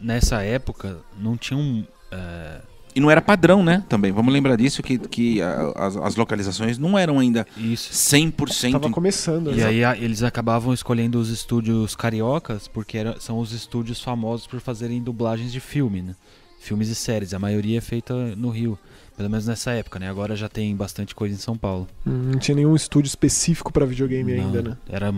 nessa 0.01 0.41
época 0.43 0.97
não 1.19 1.35
tinha 1.37 1.57
um 1.57 1.83
é, 2.11 2.61
E 2.93 2.99
não 2.99 3.09
era 3.09 3.21
padrão, 3.21 3.63
né? 3.63 3.83
Também, 3.87 4.11
vamos 4.11 4.33
lembrar 4.33 4.57
disso, 4.57 4.83
que, 4.83 4.97
que 4.99 5.41
a- 5.41 5.71
as, 5.75 5.95
as 5.97 6.15
localizações 6.17 6.77
não 6.77 6.99
eram 6.99 7.17
ainda 7.19 7.47
isso. 7.57 7.91
100% 7.93 8.71
Tava 8.73 8.89
começando. 8.91 9.51
E 9.53 9.55
né? 9.55 9.65
aí 9.65 9.83
a- 9.83 9.97
eles 9.97 10.21
acabavam 10.23 10.73
escolhendo 10.73 11.17
os 11.19 11.29
estúdios 11.29 11.95
cariocas 11.95 12.67
porque 12.67 12.97
era- 12.97 13.19
são 13.19 13.39
os 13.39 13.53
estúdios 13.53 14.01
famosos 14.01 14.45
por 14.45 14.59
fazerem 14.59 15.01
dublagens 15.01 15.51
de 15.53 15.59
filme, 15.61 16.01
né? 16.01 16.15
Filmes 16.59 16.89
e 16.89 16.95
séries. 16.95 17.33
A 17.33 17.39
maioria 17.39 17.77
é 17.77 17.81
feita 17.81 18.13
no 18.35 18.49
Rio, 18.49 18.77
pelo 19.17 19.29
menos 19.29 19.45
nessa 19.47 19.71
época, 19.71 19.99
né? 19.99 20.09
Agora 20.09 20.35
já 20.35 20.49
tem 20.49 20.75
bastante 20.75 21.13
coisa 21.13 21.35
em 21.35 21.37
São 21.37 21.55
Paulo. 21.57 21.87
Hum, 22.05 22.31
Não 22.33 22.39
tinha 22.39 22.55
nenhum 22.55 22.75
estúdio 22.75 23.07
específico 23.09 23.71
pra 23.71 23.85
videogame 23.85 24.35
Não, 24.35 24.45
ainda, 24.45 24.61
né? 24.61 24.77
Era 24.89 25.13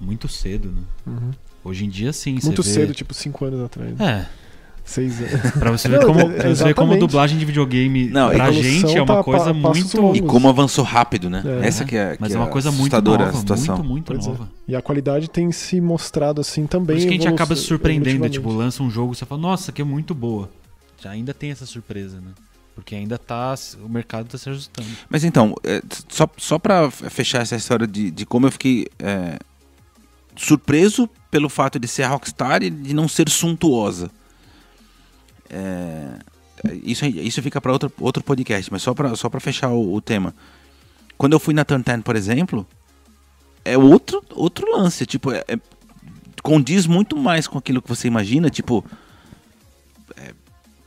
muito 0.00 0.28
cedo, 0.28 0.68
né? 0.70 0.82
Uhum. 1.06 1.30
Hoje 1.64 1.84
em 1.84 1.88
dia 1.88 2.12
sim. 2.12 2.38
Muito 2.42 2.62
você 2.62 2.68
vê- 2.70 2.74
cedo, 2.80 2.94
tipo 2.94 3.14
5 3.14 3.44
anos 3.44 3.60
atrás. 3.62 3.96
né? 3.96 4.26
É, 4.34 4.48
Seis 4.84 5.20
anos. 5.20 5.50
pra 5.52 5.70
você 5.70 5.86
ver 5.86 5.98
Não, 6.00 6.06
como, 6.06 6.20
é- 6.20 6.28
pra 6.36 6.48
você 6.48 6.64
ver 6.64 6.74
como 6.74 6.96
dublagem 6.98 7.36
de 7.38 7.44
videogame 7.44 8.08
Não, 8.08 8.30
pra 8.30 8.50
gente 8.50 8.96
é 8.96 9.02
uma 9.02 9.16
tá 9.16 9.22
coisa 9.22 9.46
pa- 9.46 9.52
muito. 9.52 10.16
E 10.16 10.22
como 10.22 10.48
avançou 10.48 10.82
rápido, 10.82 11.28
né? 11.28 11.42
É. 11.62 11.66
Essa 11.66 11.84
que 11.84 11.94
é, 11.94 12.16
Mas 12.18 12.30
que 12.30 12.36
é 12.36 12.40
uma 12.40 12.48
coisa 12.48 12.72
muito 12.72 12.98
nova, 13.02 13.24
a 13.28 13.32
situação. 13.34 13.76
muito, 13.76 13.88
muito 13.90 14.04
Pois 14.12 14.24
é. 14.24 14.28
nova. 14.30 14.48
E 14.66 14.74
a 14.74 14.80
qualidade 14.80 15.28
tem 15.28 15.52
se 15.52 15.78
mostrado 15.78 16.40
assim 16.40 16.66
também. 16.66 16.86
Por 16.86 16.96
isso 16.96 17.06
que 17.06 17.12
a 17.12 17.16
gente 17.16 17.28
acaba 17.28 17.54
se 17.54 17.62
surpreendendo, 17.64 18.26
tipo, 18.30 18.50
lança 18.50 18.82
um 18.82 18.90
jogo 18.90 19.12
e 19.12 19.16
você 19.16 19.26
fala, 19.26 19.40
nossa, 19.42 19.72
que 19.72 19.82
é 19.82 19.84
muito 19.84 20.14
boa. 20.14 20.48
Já 21.02 21.10
ainda 21.10 21.34
tem 21.34 21.50
essa 21.50 21.66
surpresa, 21.66 22.16
né? 22.16 22.30
Porque 22.78 22.94
ainda 22.94 23.18
tá. 23.18 23.56
O 23.84 23.88
mercado 23.88 24.28
tá 24.28 24.38
se 24.38 24.48
ajustando. 24.48 24.86
Mas 25.10 25.24
então, 25.24 25.52
é, 25.64 25.82
só, 26.08 26.28
só 26.36 26.60
pra 26.60 26.88
fechar 26.92 27.42
essa 27.42 27.56
história 27.56 27.88
de, 27.88 28.08
de 28.08 28.24
como 28.24 28.46
eu 28.46 28.52
fiquei 28.52 28.86
é, 29.00 29.36
surpreso 30.36 31.10
pelo 31.28 31.48
fato 31.48 31.76
de 31.76 31.88
ser 31.88 32.04
a 32.04 32.08
Rockstar 32.08 32.62
e 32.62 32.70
de 32.70 32.94
não 32.94 33.08
ser 33.08 33.28
suntuosa. 33.28 34.12
É, 35.50 36.20
isso, 36.84 37.04
isso 37.04 37.42
fica 37.42 37.60
para 37.60 37.72
outro, 37.72 37.92
outro 37.98 38.22
podcast, 38.22 38.70
mas 38.70 38.80
só 38.80 38.94
pra, 38.94 39.16
só 39.16 39.28
fechar 39.40 39.70
o, 39.70 39.94
o 39.94 40.00
tema. 40.00 40.32
Quando 41.16 41.32
eu 41.32 41.40
fui 41.40 41.52
na 41.54 41.64
10, 41.64 42.02
por 42.04 42.14
exemplo, 42.14 42.64
é 43.64 43.76
outro, 43.76 44.22
outro 44.36 44.70
lance. 44.70 45.04
Tipo, 45.04 45.32
é- 45.32 45.42
é- 45.48 45.58
condiz 46.44 46.86
muito 46.86 47.16
mais 47.16 47.48
com 47.48 47.58
aquilo 47.58 47.82
que 47.82 47.88
você 47.88 48.06
imagina, 48.06 48.48
tipo. 48.48 48.84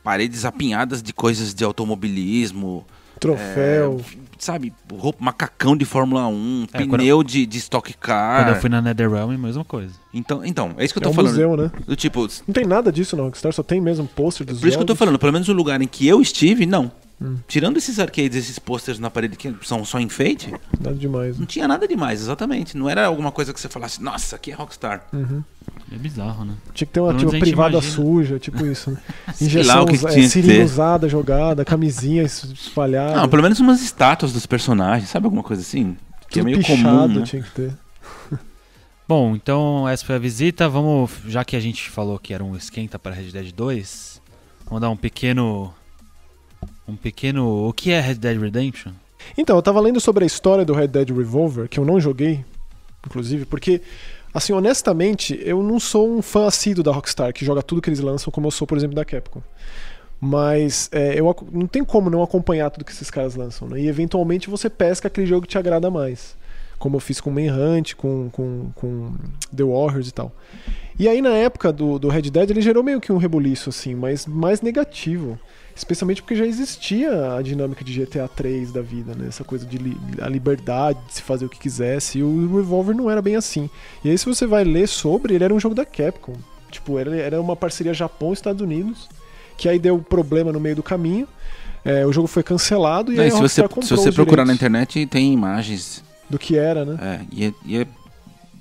É, 0.02 0.04
paredes 0.04 0.44
apinhadas 0.44 1.02
de 1.02 1.12
coisas 1.12 1.54
de 1.54 1.64
automobilismo, 1.64 2.84
Troféu. 3.20 4.00
é, 4.00 4.16
sabe, 4.38 4.72
roupa, 4.92 5.24
macacão 5.24 5.76
de 5.76 5.84
Fórmula 5.84 6.26
1, 6.26 6.66
É, 6.72 6.78
pneu 6.86 7.22
de, 7.22 7.46
de 7.46 7.58
Stock 7.58 7.92
Car. 7.94 8.44
Quando 8.44 8.54
eu 8.56 8.60
fui 8.60 8.68
na 8.70 8.82
Netherrealm, 8.82 9.30
é 9.30 9.34
a 9.34 9.38
mesma 9.38 9.64
coisa. 9.64 9.94
Então, 10.12 10.44
então, 10.44 10.74
é 10.76 10.84
isso 10.84 10.92
que 10.92 10.98
eu 10.98 11.02
É 11.02 11.04
tô 11.04 11.10
um 11.10 11.14
falando. 11.14 11.30
museu, 11.30 11.56
né? 11.56 11.70
Do 11.86 11.94
tipo, 11.94 12.26
Não 12.46 12.52
tem 12.52 12.64
nada 12.66 12.90
disso 12.90 13.16
na 13.16 13.22
Rockstar, 13.22 13.52
só 13.52 13.62
tem 13.62 13.80
mesmo 13.80 14.06
pôster 14.08 14.44
dos 14.46 14.58
por 14.60 14.66
isso 14.66 14.76
que 14.76 14.82
eu 14.82 14.86
tô 14.86 14.92
jogos. 14.92 14.98
falando, 14.98 15.18
pelo 15.18 15.32
menos 15.32 15.48
o 15.48 15.52
lugar 15.52 15.80
em 15.80 15.86
que 15.86 16.06
eu 16.06 16.20
estive, 16.20 16.66
não. 16.66 16.90
Hum. 17.22 17.36
Tirando 17.46 17.76
esses 17.76 17.98
arcades, 18.00 18.36
esses 18.36 18.58
posters 18.58 18.98
na 18.98 19.08
parede 19.10 19.36
que 19.36 19.54
são 19.62 19.84
só 19.84 20.00
enfeite, 20.00 20.52
Nada 20.80 20.96
demais. 20.96 21.38
não 21.38 21.46
tinha 21.46 21.68
nada 21.68 21.86
demais, 21.86 22.20
exatamente. 22.20 22.76
Não 22.76 22.88
era 22.90 23.06
alguma 23.06 23.30
coisa 23.30 23.52
que 23.52 23.60
você 23.60 23.68
falasse, 23.68 24.02
nossa, 24.02 24.34
aqui 24.36 24.50
é 24.50 24.54
Rockstar. 24.54 25.06
Uhum. 25.12 25.42
É 25.92 25.96
bizarro, 25.96 26.44
né? 26.44 26.54
Tinha 26.74 26.86
que 26.86 26.92
ter 26.92 27.00
uma, 27.00 27.14
tipo, 27.14 27.30
privada 27.38 27.74
imagina. 27.76 27.94
suja, 27.94 28.38
tipo 28.38 28.66
isso. 28.66 28.90
Né? 28.90 29.00
Sei 29.34 29.46
Injeção, 29.46 29.76
lá 29.76 29.82
o 29.82 29.86
que 29.86 29.94
é, 30.06 30.14
que 30.14 30.28
seringa 30.28 30.64
usada, 30.64 31.08
jogada, 31.08 31.64
camisinha 31.64 32.22
es- 32.24 32.42
espalhada. 32.44 33.14
Não, 33.16 33.28
pelo 33.28 33.42
menos 33.42 33.60
umas 33.60 33.80
estátuas 33.82 34.32
dos 34.32 34.44
personagens, 34.46 35.08
sabe 35.10 35.26
alguma 35.26 35.42
coisa 35.44 35.62
assim? 35.62 35.96
Que 36.28 36.40
é 36.40 36.42
tudo 36.42 36.44
meio 36.46 36.58
pichado 36.58 36.82
comum, 36.82 37.08
né? 37.20 37.22
tinha 37.24 37.42
que 37.42 37.50
ter. 37.50 37.72
Bom, 39.06 39.34
então 39.36 39.86
essa 39.88 40.04
foi 40.04 40.14
a 40.16 40.18
visita. 40.18 40.68
Vamos, 40.68 41.10
já 41.26 41.44
que 41.44 41.54
a 41.56 41.60
gente 41.60 41.90
falou 41.90 42.18
que 42.18 42.32
era 42.32 42.42
um 42.42 42.56
esquenta 42.56 42.98
para 42.98 43.14
Red 43.14 43.30
Dead 43.30 43.52
2, 43.52 44.20
vamos 44.64 44.80
dar 44.80 44.90
um 44.90 44.96
pequeno. 44.96 45.72
Um 46.86 46.96
pequeno. 46.96 47.68
O 47.68 47.72
que 47.72 47.90
é 47.90 48.00
Red 48.00 48.14
Dead 48.16 48.40
Redemption? 48.40 48.92
Então, 49.36 49.56
eu 49.56 49.62
tava 49.62 49.80
lendo 49.80 50.00
sobre 50.00 50.24
a 50.24 50.26
história 50.26 50.64
do 50.64 50.72
Red 50.72 50.88
Dead 50.88 51.10
Revolver, 51.10 51.68
que 51.68 51.78
eu 51.78 51.84
não 51.84 52.00
joguei, 52.00 52.44
inclusive, 53.06 53.44
porque, 53.44 53.80
assim, 54.34 54.52
honestamente, 54.52 55.40
eu 55.44 55.62
não 55.62 55.78
sou 55.78 56.10
um 56.10 56.20
fã 56.20 56.46
assíduo 56.46 56.82
da 56.82 56.92
Rockstar, 56.92 57.32
que 57.32 57.44
joga 57.44 57.62
tudo 57.62 57.80
que 57.80 57.88
eles 57.88 58.00
lançam, 58.00 58.32
como 58.32 58.48
eu 58.48 58.50
sou, 58.50 58.66
por 58.66 58.76
exemplo, 58.76 58.96
da 58.96 59.04
Capcom. 59.04 59.42
Mas 60.20 60.88
é, 60.92 61.18
eu 61.18 61.34
não 61.50 61.66
tem 61.66 61.84
como 61.84 62.08
não 62.08 62.22
acompanhar 62.22 62.70
tudo 62.70 62.84
que 62.84 62.92
esses 62.92 63.10
caras 63.10 63.34
lançam, 63.34 63.68
né? 63.68 63.80
E 63.80 63.88
eventualmente 63.88 64.48
você 64.48 64.70
pesca 64.70 65.08
aquele 65.08 65.26
jogo 65.26 65.42
que 65.42 65.48
te 65.48 65.58
agrada 65.58 65.90
mais. 65.90 66.36
Como 66.78 66.96
eu 66.96 67.00
fiz 67.00 67.20
com 67.20 67.28
Manhunt, 67.28 67.94
com, 67.94 68.30
com, 68.30 68.70
com 68.76 69.14
The 69.54 69.64
Warriors 69.64 70.08
e 70.08 70.12
tal. 70.12 70.32
E 70.96 71.08
aí, 71.08 71.20
na 71.20 71.30
época 71.30 71.72
do, 71.72 71.98
do 71.98 72.08
Red 72.08 72.22
Dead, 72.22 72.50
ele 72.50 72.60
gerou 72.60 72.84
meio 72.84 73.00
que 73.00 73.12
um 73.12 73.16
rebuliço, 73.16 73.70
assim, 73.70 73.96
mas 73.96 74.24
mais 74.24 74.60
negativo. 74.60 75.38
Especialmente 75.74 76.22
porque 76.22 76.36
já 76.36 76.44
existia 76.46 77.34
a 77.36 77.42
dinâmica 77.42 77.82
de 77.82 77.92
GTA 77.98 78.28
3 78.28 78.72
da 78.72 78.82
vida, 78.82 79.14
né? 79.14 79.26
Essa 79.28 79.42
coisa 79.42 79.64
de 79.64 79.78
li 79.78 79.96
a 80.20 80.28
liberdade 80.28 80.98
de 81.06 81.14
se 81.14 81.22
fazer 81.22 81.46
o 81.46 81.48
que 81.48 81.58
quisesse. 81.58 82.18
E 82.18 82.22
o 82.22 82.56
Revolver 82.56 82.94
não 82.94 83.10
era 83.10 83.22
bem 83.22 83.36
assim. 83.36 83.70
E 84.04 84.10
aí, 84.10 84.18
se 84.18 84.26
você 84.26 84.46
vai 84.46 84.64
ler 84.64 84.86
sobre, 84.86 85.34
ele 85.34 85.44
era 85.44 85.54
um 85.54 85.58
jogo 85.60 85.74
da 85.74 85.84
Capcom. 85.84 86.34
Tipo, 86.70 86.98
era, 86.98 87.16
era 87.16 87.40
uma 87.40 87.56
parceria 87.56 87.94
Japão-Estados 87.94 88.60
Unidos. 88.62 89.08
Que 89.56 89.68
aí 89.68 89.78
deu 89.78 89.98
problema 89.98 90.52
no 90.52 90.60
meio 90.60 90.76
do 90.76 90.82
caminho. 90.82 91.26
É, 91.84 92.06
o 92.06 92.12
jogo 92.12 92.28
foi 92.28 92.42
cancelado 92.42 93.12
e 93.12 93.16
Não, 93.16 93.24
aí 93.24 93.30
se 93.30 93.40
você, 93.40 93.62
se 93.82 93.90
você 93.96 94.12
procurar 94.12 94.44
na 94.44 94.52
direitos 94.52 94.54
internet, 94.54 95.06
tem 95.06 95.32
imagens. 95.32 96.04
do 96.30 96.38
que 96.38 96.56
era, 96.56 96.84
né? 96.84 96.96
É, 97.02 97.20
e 97.32 97.44
é- 97.46 97.52
e 97.66 97.76
é- 97.78 97.86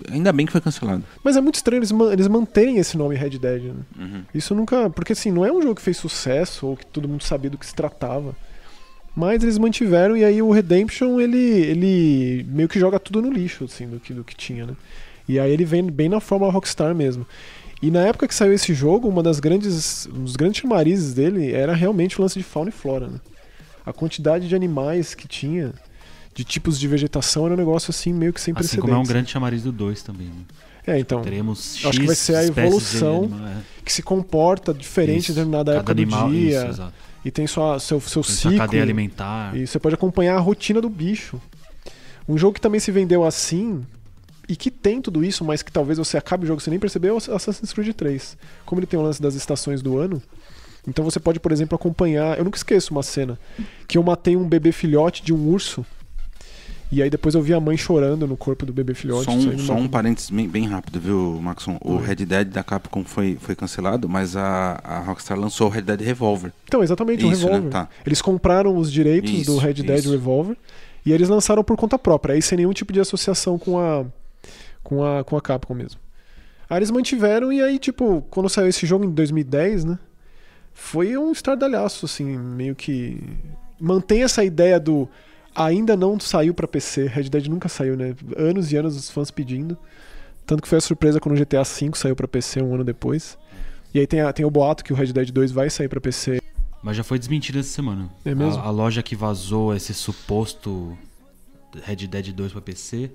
ainda 0.09 0.31
bem 0.31 0.45
que 0.45 0.51
foi 0.51 0.61
cancelado. 0.61 1.03
Mas 1.23 1.35
é 1.35 1.41
muito 1.41 1.55
estranho 1.55 1.79
eles, 1.79 1.91
eles 2.11 2.27
manterem 2.27 2.77
esse 2.77 2.97
nome 2.97 3.15
Red 3.15 3.37
Dead, 3.37 3.63
né? 3.63 3.83
Uhum. 3.99 4.23
Isso 4.33 4.55
nunca. 4.55 4.89
Porque 4.89 5.13
assim, 5.13 5.31
não 5.31 5.45
é 5.45 5.51
um 5.51 5.61
jogo 5.61 5.75
que 5.75 5.81
fez 5.81 5.97
sucesso 5.97 6.67
ou 6.67 6.77
que 6.77 6.85
todo 6.85 7.07
mundo 7.07 7.23
sabia 7.23 7.49
do 7.49 7.57
que 7.57 7.65
se 7.65 7.75
tratava. 7.75 8.35
Mas 9.15 9.43
eles 9.43 9.57
mantiveram 9.57 10.15
e 10.15 10.23
aí 10.23 10.41
o 10.41 10.51
Redemption 10.51 11.19
ele, 11.19 11.37
ele 11.37 12.45
meio 12.49 12.69
que 12.69 12.79
joga 12.79 12.99
tudo 12.99 13.21
no 13.21 13.29
lixo, 13.29 13.65
assim, 13.65 13.87
do 13.87 13.99
que, 13.99 14.13
do 14.13 14.23
que 14.23 14.35
tinha, 14.35 14.65
né? 14.65 14.75
E 15.27 15.39
aí 15.39 15.51
ele 15.51 15.65
vem 15.65 15.83
bem 15.83 16.07
na 16.07 16.19
forma 16.19 16.49
Rockstar 16.49 16.95
mesmo. 16.95 17.25
E 17.81 17.89
na 17.89 18.01
época 18.01 18.27
que 18.27 18.35
saiu 18.35 18.53
esse 18.53 18.73
jogo, 18.73 19.07
uma 19.07 19.23
das 19.23 19.39
grandes. 19.39 20.05
Um 20.07 20.23
dos 20.23 20.35
grandes 20.35 20.61
chamarizes 20.61 21.13
dele 21.13 21.51
era 21.51 21.73
realmente 21.73 22.19
o 22.19 22.21
lance 22.21 22.37
de 22.37 22.43
fauna 22.43 22.69
e 22.69 22.73
flora, 22.73 23.07
né? 23.07 23.19
A 23.85 23.91
quantidade 23.91 24.47
de 24.47 24.55
animais 24.55 25.15
que 25.15 25.27
tinha, 25.27 25.73
de 26.33 26.43
tipos 26.43 26.79
de 26.79 26.87
vegetação, 26.87 27.45
era 27.45 27.53
um 27.53 27.57
negócio 27.57 27.91
assim 27.91 28.13
meio 28.13 28.31
que 28.33 28.39
sem 28.39 28.51
Assim 28.51 28.59
precedentes. 28.59 28.81
como 28.81 28.93
é 28.93 28.97
um 28.97 29.05
grande 29.05 29.29
chamariz 29.31 29.63
do 29.63 29.71
2 29.71 30.01
também. 30.01 30.27
Né? 30.27 30.43
É, 30.87 30.99
então. 30.99 31.21
Teremos 31.21 31.75
X 31.75 31.85
acho 31.85 31.99
que 31.99 32.05
vai 32.07 32.15
ser 32.15 32.35
a 32.35 32.43
evolução 32.45 33.23
animal, 33.25 33.47
é. 33.47 33.55
Que 33.85 33.93
se 33.93 34.01
comporta 34.01 34.73
diferente 34.73 35.19
Isso. 35.23 35.31
em 35.31 35.35
determinada 35.35 35.75
época 35.75 35.91
animal, 35.91 36.27
do 36.27 36.33
dia. 36.33 36.69
Isso, 36.69 36.91
e 37.23 37.29
tem 37.29 37.45
sua, 37.45 37.79
seu, 37.79 38.01
seu 38.01 38.23
Tem 38.23 38.31
sua 38.31 38.51
ciclo. 38.51 38.57
cadeia 38.57 38.81
alimentar. 38.81 39.55
E 39.55 39.67
você 39.67 39.77
pode 39.77 39.93
acompanhar 39.93 40.35
a 40.37 40.39
rotina 40.39 40.81
do 40.81 40.89
bicho. 40.89 41.39
Um 42.27 42.37
jogo 42.37 42.53
que 42.55 42.61
também 42.61 42.79
se 42.79 42.91
vendeu 42.91 43.23
assim, 43.23 43.85
e 44.49 44.55
que 44.55 44.71
tem 44.71 44.99
tudo 45.01 45.23
isso, 45.23 45.45
mas 45.45 45.61
que 45.61 45.71
talvez 45.71 45.97
você 45.99 46.17
acabe 46.17 46.45
o 46.45 46.47
jogo 46.47 46.59
sem 46.61 46.71
nem 46.71 46.79
perceber, 46.79 47.09
é 47.09 47.13
o 47.13 47.17
Assassin's 47.17 47.71
Creed 47.73 47.93
3. 47.93 48.37
Como 48.65 48.79
ele 48.79 48.87
tem 48.87 48.99
o 48.99 49.03
lance 49.03 49.21
das 49.21 49.35
estações 49.35 49.81
do 49.81 49.97
ano, 49.99 50.21
Então 50.87 51.05
você 51.05 51.19
pode, 51.19 51.39
por 51.39 51.51
exemplo, 51.51 51.75
acompanhar. 51.75 52.39
Eu 52.39 52.43
nunca 52.43 52.57
esqueço 52.57 52.91
uma 52.91 53.03
cena 53.03 53.37
que 53.87 53.99
eu 53.99 54.03
matei 54.03 54.35
um 54.35 54.47
bebê 54.47 54.71
filhote 54.71 55.23
de 55.23 55.31
um 55.31 55.47
urso. 55.49 55.85
E 56.91 57.01
aí 57.01 57.09
depois 57.09 57.35
eu 57.35 57.41
vi 57.41 57.53
a 57.53 57.59
mãe 57.59 57.77
chorando 57.77 58.27
no 58.27 58.35
corpo 58.35 58.65
do 58.65 58.73
bebê 58.73 58.93
filhote. 58.93 59.23
Só 59.23 59.31
um, 59.31 59.59
só 59.59 59.73
um 59.75 59.87
parênteses 59.87 60.29
bem, 60.29 60.47
bem 60.47 60.67
rápido, 60.67 60.99
viu, 60.99 61.39
Maxon? 61.41 61.77
O. 61.79 61.95
Red 61.95 62.15
Dead 62.15 62.49
da 62.49 62.63
Capcom 62.63 63.05
foi, 63.05 63.37
foi 63.39 63.55
cancelado, 63.55 64.09
mas 64.09 64.35
a, 64.35 64.77
a 64.83 64.99
Rockstar 64.99 65.39
lançou 65.39 65.67
o 65.67 65.69
Red 65.69 65.83
Dead 65.83 66.01
Revolver. 66.01 66.51
Então, 66.65 66.83
exatamente, 66.83 67.25
Isso, 67.25 67.45
né? 67.45 67.51
revólver. 67.53 67.69
Tá. 67.69 67.87
Eles 68.05 68.21
compraram 68.21 68.75
os 68.75 68.91
direitos 68.91 69.31
Isso, 69.31 69.51
do 69.51 69.57
Red 69.57 69.75
Dead 69.75 69.99
isso. 69.99 70.11
Revolver 70.11 70.57
e 71.05 71.11
eles 71.11 71.29
lançaram 71.29 71.63
por 71.63 71.77
conta 71.77 71.97
própria, 71.97 72.35
aí 72.35 72.41
sem 72.41 72.57
nenhum 72.57 72.73
tipo 72.73 72.93
de 72.93 72.99
associação 72.99 73.57
com 73.57 73.79
a 73.79 74.05
com 74.83 75.03
a 75.03 75.23
com 75.23 75.37
a 75.37 75.41
Capcom 75.41 75.73
mesmo. 75.73 75.99
Aí 76.69 76.77
eles 76.77 76.91
mantiveram 76.91 77.51
e 77.51 77.61
aí 77.61 77.79
tipo, 77.79 78.25
quando 78.29 78.49
saiu 78.49 78.67
esse 78.67 78.85
jogo 78.85 79.05
em 79.05 79.11
2010, 79.11 79.85
né? 79.85 79.99
Foi 80.73 81.17
um 81.17 81.31
estardalhaço 81.31 82.05
assim, 82.05 82.37
meio 82.37 82.75
que 82.75 83.21
mantém 83.79 84.23
essa 84.23 84.43
ideia 84.43 84.79
do 84.79 85.07
ainda 85.55 85.95
não 85.97 86.19
saiu 86.19 86.53
pra 86.53 86.67
PC, 86.67 87.07
Red 87.07 87.23
Dead 87.29 87.47
nunca 87.47 87.67
saiu, 87.69 87.95
né? 87.97 88.15
Anos 88.37 88.71
e 88.71 88.77
anos 88.77 88.95
os 88.95 89.09
fãs 89.09 89.29
pedindo. 89.31 89.77
Tanto 90.45 90.61
que 90.63 90.67
foi 90.67 90.77
a 90.77 90.81
surpresa 90.81 91.19
quando 91.19 91.35
o 91.35 91.39
GTA 91.39 91.63
V 91.63 91.91
saiu 91.95 92.15
pra 92.15 92.27
PC 92.27 92.61
um 92.61 92.73
ano 92.75 92.83
depois. 92.83 93.37
E 93.93 93.99
aí 93.99 94.07
tem, 94.07 94.21
a- 94.21 94.31
tem 94.33 94.45
o 94.45 94.49
boato 94.51 94.83
que 94.83 94.91
o 94.93 94.95
Red 94.95 95.07
Dead 95.13 95.31
2 95.31 95.51
vai 95.51 95.69
sair 95.69 95.87
pra 95.89 95.99
PC 96.01 96.41
Mas 96.81 96.97
já 96.97 97.03
foi 97.03 97.19
desmentido 97.19 97.59
essa 97.59 97.69
semana. 97.69 98.09
É 98.25 98.33
mesmo? 98.33 98.59
A, 98.59 98.65
a 98.65 98.69
loja 98.71 99.03
que 99.03 99.15
vazou 99.15 99.75
esse 99.75 99.93
suposto 99.93 100.97
Red 101.83 102.07
Dead 102.07 102.31
2 102.33 102.51
pra 102.53 102.61
PC, 102.61 103.11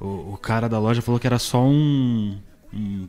o, 0.00 0.32
o 0.34 0.38
cara 0.40 0.68
da 0.68 0.78
loja 0.78 1.00
falou 1.02 1.18
que 1.20 1.26
era 1.26 1.38
só 1.38 1.62
um. 1.64 2.36
um 2.72 3.08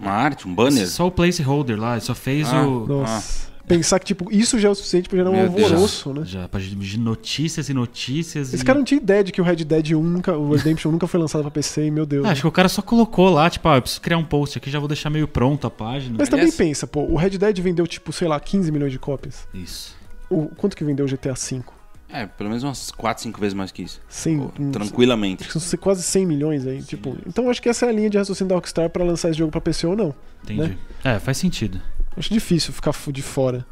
Uma 0.00 0.12
arte, 0.12 0.48
um 0.48 0.54
banner. 0.54 0.88
só 0.88 1.06
o 1.06 1.10
placeholder 1.10 1.78
lá, 1.78 1.92
ele 1.92 2.00
só 2.00 2.14
fez 2.14 2.48
Ah, 2.52 2.66
o. 2.66 2.86
Nossa. 2.86 3.50
Pensar 3.70 4.00
que, 4.00 4.06
tipo, 4.06 4.32
isso 4.32 4.58
já 4.58 4.66
é 4.66 4.70
o 4.72 4.74
suficiente 4.74 5.08
pra 5.08 5.16
gerar 5.18 5.30
um 5.30 5.32
Meu 5.36 5.48
Deus. 5.48 5.70
alvoroço, 5.70 6.12
né? 6.12 6.22
Já, 6.24 6.48
pra 6.48 6.58
de 6.58 6.98
notícias 6.98 7.68
e 7.68 7.74
notícias. 7.74 8.52
Esse 8.52 8.64
e... 8.64 8.66
cara 8.66 8.76
não 8.76 8.84
tinha 8.84 9.00
ideia 9.00 9.22
de 9.22 9.30
que 9.30 9.40
o 9.40 9.44
Red 9.44 9.56
Dead 9.56 9.92
1 9.92 10.02
nunca, 10.02 10.36
o 10.36 10.52
Redemption 10.52 10.90
nunca 10.90 11.06
foi 11.06 11.20
lançado 11.20 11.42
pra 11.42 11.52
PC, 11.52 11.86
e 11.86 11.90
meu 11.90 12.04
Deus. 12.04 12.26
Ah, 12.26 12.30
acho 12.30 12.40
que 12.40 12.48
o 12.48 12.50
cara 12.50 12.68
só 12.68 12.82
colocou 12.82 13.30
lá, 13.30 13.48
tipo, 13.48 13.68
ah, 13.68 13.76
eu 13.76 13.82
preciso 13.82 14.00
criar 14.00 14.18
um 14.18 14.24
post 14.24 14.58
aqui, 14.58 14.68
já 14.68 14.80
vou 14.80 14.88
deixar 14.88 15.08
meio 15.08 15.28
pronto 15.28 15.68
a 15.68 15.70
página. 15.70 16.16
Mas 16.18 16.28
também 16.28 16.50
pensa, 16.50 16.84
pô, 16.84 17.02
o 17.02 17.14
Red 17.14 17.30
Dead 17.38 17.60
vendeu, 17.60 17.86
tipo, 17.86 18.12
sei 18.12 18.26
lá, 18.26 18.40
15 18.40 18.72
milhões 18.72 18.90
de 18.90 18.98
cópias. 18.98 19.46
Isso. 19.54 19.94
O, 20.28 20.48
quanto 20.56 20.76
que 20.76 20.82
vendeu 20.82 21.06
o 21.06 21.08
GTA 21.08 21.34
V? 21.34 21.62
É, 22.12 22.26
pelo 22.26 22.48
menos 22.50 22.64
umas 22.64 22.90
4, 22.90 23.22
5 23.22 23.40
vezes 23.40 23.54
mais 23.54 23.70
que 23.70 23.82
isso. 23.82 24.00
100, 24.08 24.38
Pô, 24.38 24.52
uns- 24.62 24.72
tranquilamente. 24.72 25.44
acho 25.44 25.52
que 25.52 25.60
são 25.60 25.78
quase 25.78 26.02
100 26.02 26.26
milhões 26.26 26.66
aí, 26.66 26.82
tipo. 26.82 27.16
Então 27.26 27.48
acho 27.48 27.62
que 27.62 27.68
essa 27.68 27.86
é 27.86 27.88
a 27.88 27.92
linha 27.92 28.10
de 28.10 28.18
raciocínio 28.18 28.48
da 28.48 28.54
Rockstar 28.56 28.90
pra 28.90 29.04
lançar 29.04 29.28
esse 29.30 29.38
jogo 29.38 29.50
pra 29.52 29.60
PC 29.60 29.86
ou 29.86 29.96
não. 29.96 30.14
Entendi. 30.42 30.60
Né? 30.60 30.78
É, 31.04 31.18
faz 31.18 31.38
sentido. 31.38 31.80
Acho 32.16 32.32
difícil 32.32 32.72
ficar 32.72 32.92
de 33.12 33.22
fora. 33.22 33.64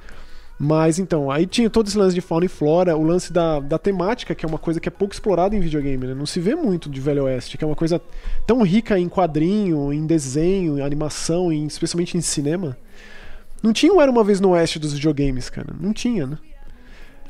Mas 0.61 0.99
então, 0.99 1.31
aí 1.31 1.47
tinha 1.47 1.71
todo 1.71 1.87
esse 1.87 1.97
lance 1.97 2.15
de 2.15 2.21
fauna 2.21 2.45
e 2.47 2.49
flora, 2.49 2.97
o 2.97 3.03
lance 3.05 3.33
da, 3.33 3.61
da 3.61 3.79
temática, 3.79 4.35
que 4.35 4.45
é 4.45 4.49
uma 4.49 4.59
coisa 4.59 4.81
que 4.81 4.89
é 4.89 4.91
pouco 4.91 5.15
explorada 5.15 5.55
em 5.55 5.61
videogame, 5.61 6.05
né? 6.05 6.15
Não 6.15 6.27
se 6.27 6.41
vê 6.41 6.57
muito 6.57 6.91
de 6.91 7.01
Velho 7.01 7.25
Oeste, 7.25 7.57
que 7.57 7.63
é 7.63 7.67
uma 7.67 7.77
coisa 7.77 8.01
tão 8.45 8.63
rica 8.63 8.99
em 8.99 9.09
quadrinho, 9.09 9.93
em 9.93 10.05
desenho, 10.05 10.79
em 10.79 10.83
animação, 10.83 11.53
em, 11.53 11.65
especialmente 11.67 12.17
em 12.17 12.21
cinema. 12.21 12.77
Não 13.63 13.73
tinha 13.73 13.93
um 13.93 14.01
Era 14.01 14.11
Uma 14.11 14.25
Vez 14.25 14.41
no 14.41 14.51
Oeste 14.51 14.81
dos 14.81 14.93
videogames, 14.93 15.49
cara. 15.49 15.69
Não 15.81 15.93
tinha, 15.93 16.27
né? 16.27 16.39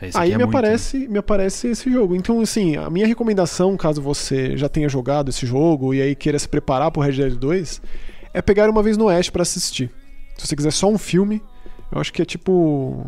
Esse 0.00 0.16
Aí 0.16 0.32
é 0.32 0.38
me, 0.38 0.44
muito, 0.44 0.56
aparece, 0.56 1.08
me 1.08 1.18
aparece 1.18 1.68
esse 1.68 1.90
jogo. 1.90 2.14
Então, 2.14 2.40
assim, 2.40 2.76
a 2.76 2.88
minha 2.88 3.06
recomendação, 3.06 3.76
caso 3.76 4.00
você 4.00 4.56
já 4.56 4.68
tenha 4.68 4.88
jogado 4.88 5.28
esse 5.30 5.44
jogo 5.44 5.92
e 5.92 6.00
aí 6.00 6.14
queira 6.14 6.38
se 6.38 6.48
preparar 6.48 6.90
pro 6.92 7.02
Red 7.02 7.12
Dead 7.12 7.34
2, 7.34 7.82
é 8.32 8.40
pegar 8.40 8.70
uma 8.70 8.82
vez 8.82 8.96
no 8.96 9.06
Oeste 9.06 9.32
pra 9.32 9.42
assistir. 9.42 9.90
Se 10.36 10.46
você 10.46 10.54
quiser 10.54 10.70
só 10.70 10.88
um 10.88 10.96
filme, 10.98 11.42
eu 11.90 12.00
acho 12.00 12.12
que 12.12 12.22
é 12.22 12.24
tipo 12.24 13.04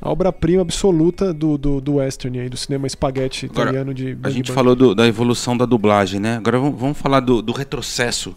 a 0.00 0.10
obra-prima 0.10 0.60
absoluta 0.62 1.32
do, 1.32 1.56
do, 1.56 1.80
do 1.80 1.94
western 1.94 2.38
aí, 2.38 2.48
do 2.50 2.56
cinema 2.56 2.86
espaguete 2.86 3.46
Agora, 3.46 3.62
italiano 3.70 3.94
de 3.94 4.12
A 4.12 4.14
Bang 4.14 4.34
gente 4.34 4.48
Bang. 4.48 4.54
falou 4.54 4.76
do- 4.76 4.94
da 4.94 5.06
evolução 5.06 5.56
da 5.56 5.64
dublagem, 5.64 6.20
né? 6.20 6.36
Agora 6.36 6.58
vamos, 6.58 6.78
vamos 6.78 6.98
falar 6.98 7.20
do, 7.20 7.40
do 7.42 7.52
retrocesso 7.52 8.36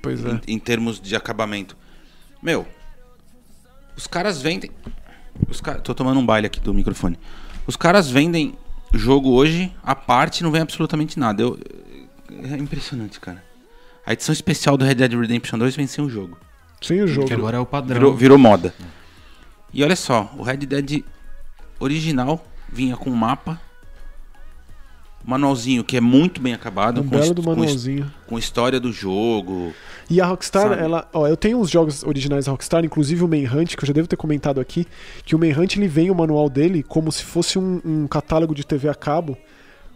Pois 0.00 0.24
é. 0.24 0.40
em, 0.46 0.54
em 0.54 0.58
termos 0.58 1.00
de 1.00 1.14
acabamento. 1.16 1.76
Meu, 2.42 2.64
os 3.96 4.06
caras 4.06 4.40
vendem. 4.40 4.70
Os 5.48 5.60
ca... 5.60 5.74
Tô 5.74 5.94
tomando 5.94 6.18
um 6.20 6.26
baile 6.26 6.46
aqui 6.46 6.60
do 6.60 6.72
microfone. 6.72 7.18
Os 7.66 7.76
caras 7.76 8.10
vendem 8.10 8.54
jogo 8.92 9.30
hoje, 9.30 9.72
a 9.82 9.94
parte 9.94 10.42
não 10.42 10.50
vem 10.50 10.62
absolutamente 10.62 11.18
nada. 11.18 11.42
Eu... 11.42 11.58
É 12.28 12.56
impressionante, 12.56 13.20
cara. 13.20 13.42
A 14.04 14.12
edição 14.12 14.32
especial 14.32 14.76
do 14.76 14.84
Red 14.84 14.96
Dead 14.96 15.12
Redemption 15.12 15.58
2 15.58 15.76
vem 15.76 15.86
sem 15.86 16.04
o 16.04 16.10
jogo. 16.10 16.36
Sem 16.80 17.00
o 17.02 17.06
jogo. 17.06 17.28
Que 17.28 17.34
agora 17.34 17.56
é 17.56 17.60
o 17.60 17.66
padrão. 17.66 17.94
Virou, 17.94 18.16
virou 18.16 18.38
moda. 18.38 18.74
E 19.72 19.82
olha 19.82 19.96
só, 19.96 20.32
o 20.36 20.42
Red 20.42 20.58
Dead 20.58 21.04
original 21.78 22.44
vinha 22.68 22.96
com 22.96 23.10
um 23.10 23.14
mapa, 23.14 23.60
manualzinho 25.24 25.84
que 25.84 25.96
é 25.96 26.00
muito 26.00 26.40
bem 26.40 26.52
acabado, 26.54 27.00
Um 27.00 27.04
com, 27.04 27.10
belo 27.18 27.34
do 27.34 27.42
com 27.42 27.50
manualzinho. 27.50 28.10
com 28.26 28.38
história 28.38 28.78
do 28.80 28.92
jogo. 28.92 29.72
E 30.10 30.20
a 30.20 30.26
Rockstar, 30.26 30.68
Sabe? 30.70 30.82
ela, 30.82 31.08
ó, 31.12 31.26
eu 31.26 31.36
tenho 31.36 31.58
uns 31.58 31.70
jogos 31.70 32.02
originais 32.02 32.44
da 32.46 32.50
Rockstar, 32.52 32.84
inclusive 32.84 33.22
o 33.24 33.28
Manhunt, 33.28 33.76
que 33.76 33.82
eu 33.82 33.86
já 33.86 33.92
devo 33.92 34.08
ter 34.08 34.16
comentado 34.16 34.60
aqui, 34.60 34.86
que 35.24 35.34
o 35.34 35.38
Manhunt 35.38 35.76
ele 35.76 35.88
vem 35.88 36.10
o 36.10 36.14
manual 36.14 36.48
dele 36.50 36.82
como 36.82 37.10
se 37.12 37.22
fosse 37.24 37.58
um, 37.58 37.80
um 37.84 38.06
catálogo 38.06 38.54
de 38.54 38.64
TV 38.66 38.88
a 38.88 38.94
cabo 38.94 39.36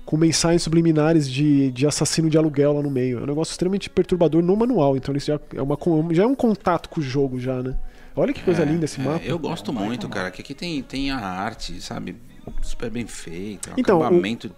com 0.04 0.16
mensagens 0.16 0.62
subliminares 0.62 1.28
de, 1.28 1.72
de 1.72 1.84
assassino 1.86 2.30
de 2.30 2.38
aluguel 2.38 2.74
lá 2.74 2.82
no 2.82 2.90
meio. 2.90 3.18
É 3.18 3.22
um 3.22 3.26
negócio 3.26 3.50
extremamente 3.50 3.90
perturbador 3.90 4.40
no 4.40 4.54
manual, 4.56 4.96
então 4.96 5.14
isso 5.16 5.26
já 5.26 5.40
é, 5.54 5.60
uma, 5.60 5.76
já 6.14 6.22
é 6.22 6.26
um 6.26 6.34
contato 6.36 6.88
com 6.88 7.00
o 7.00 7.02
jogo 7.02 7.40
já, 7.40 7.60
né? 7.60 7.76
Olha 8.14 8.32
que 8.32 8.40
coisa 8.42 8.62
É, 8.62 8.64
linda 8.64 8.84
esse 8.84 9.00
é, 9.00 9.04
mapa. 9.04 9.24
eu 9.24 9.38
gosto 9.38 9.72
muito, 9.72 10.08
cara, 10.08 10.30
que 10.30 10.40
aqui 10.40 10.54
tem, 10.54 10.80
tem 10.82 11.10
a 11.10 11.18
arte, 11.18 11.80
sabe? 11.82 12.16
Super 12.62 12.88
bem 12.88 13.04
feita, 13.06 13.72
Então, 13.76 13.98
o- 13.98 14.02
acabamento 14.04 14.50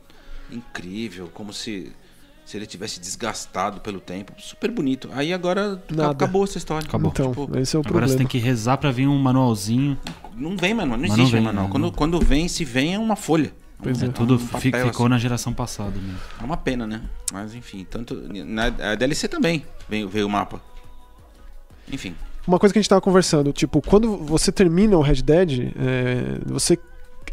incrível, 0.51 1.29
como 1.35 1.53
se, 1.53 1.93
se 2.45 2.57
ele 2.57 2.67
tivesse 2.67 3.01
desgastado 3.01 3.81
pelo 3.81 4.01
tempo. 4.01 4.33
Super 4.39 4.71
bonito. 4.71 5.09
Aí 5.13 5.33
agora 5.33 5.83
Nada. 5.91 6.11
acabou 6.11 6.45
essa 6.45 6.59
história. 6.59 6.87
Acabou. 6.89 7.11
Então, 7.11 7.31
Tipo, 7.31 7.59
esse 7.59 7.77
é 7.77 7.79
o 7.79 7.81
Agora 7.81 7.93
problema. 7.93 8.09
você 8.13 8.19
tem 8.19 8.27
que 8.27 8.39
rezar 8.39 8.77
pra 8.79 8.91
vir 8.91 9.07
um 9.07 9.19
manualzinho. 9.19 9.99
não 10.35 10.57
vem, 10.57 10.75
mano. 10.75 10.93
Não 10.93 10.99
Mas 10.99 11.11
existe 11.11 11.23
não 11.25 11.31
vem, 11.31 11.41
manual. 11.43 11.65
né? 11.67 11.71
Quando, 11.71 11.93
quando 11.93 12.21
vem, 12.21 12.49
se 12.49 12.65
vem, 12.65 12.95
é 12.95 12.99
uma 12.99 13.17
folha. 13.17 13.53
Pois 13.81 14.03
um, 14.03 14.07
é. 14.07 14.09
Tudo 14.09 14.35
um 14.35 14.47
papel, 14.47 14.87
ficou 14.87 15.07
assim. 15.07 15.09
na 15.11 15.19
geração 15.19 15.53
passada 15.53 15.93
mesmo. 16.01 16.19
É 16.41 16.45
uma 16.45 16.57
pena, 16.57 16.85
né? 16.87 17.03
Mas 17.33 17.55
enfim, 17.55 17.87
tanto. 17.89 18.15
Na 18.45 18.67
a 18.67 18.95
DLC 18.97 19.29
também 19.29 19.65
veio, 19.89 20.09
veio 20.09 20.27
o 20.27 20.31
mapa. 20.31 20.61
Enfim. 21.93 22.15
Uma 22.47 22.59
coisa 22.59 22.73
que 22.73 22.79
a 22.79 22.83
gente 22.83 22.89
tava 22.89 23.01
conversando, 23.01 23.53
tipo, 23.53 23.81
quando 23.83 24.17
você 24.17 24.51
termina 24.51 24.97
o 24.97 25.03
Red 25.03 25.23
Dead, 25.23 25.73
é, 25.79 26.39
você. 26.47 26.79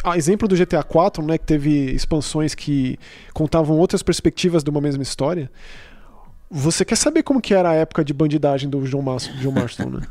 A 0.04 0.18
exemplo 0.18 0.48
do 0.48 0.56
GTA 0.56 0.80
IV, 0.80 1.26
né, 1.26 1.38
que 1.38 1.46
teve 1.46 1.92
expansões 1.92 2.54
que 2.54 2.98
contavam 3.34 3.78
outras 3.78 4.04
perspectivas 4.04 4.64
de 4.64 4.70
uma 4.70 4.82
mesma 4.82 5.04
história. 5.04 5.50
Você 6.50 6.86
quer 6.86 6.96
saber 6.96 7.24
como 7.24 7.42
que 7.42 7.54
era 7.54 7.72
a 7.72 7.74
época 7.74 8.06
de 8.06 8.14
bandidagem 8.14 8.70
do 8.70 8.82
John, 8.88 9.02
Mas 9.02 9.28
John 9.42 9.52
Marston, 9.52 9.90
né? 9.90 10.02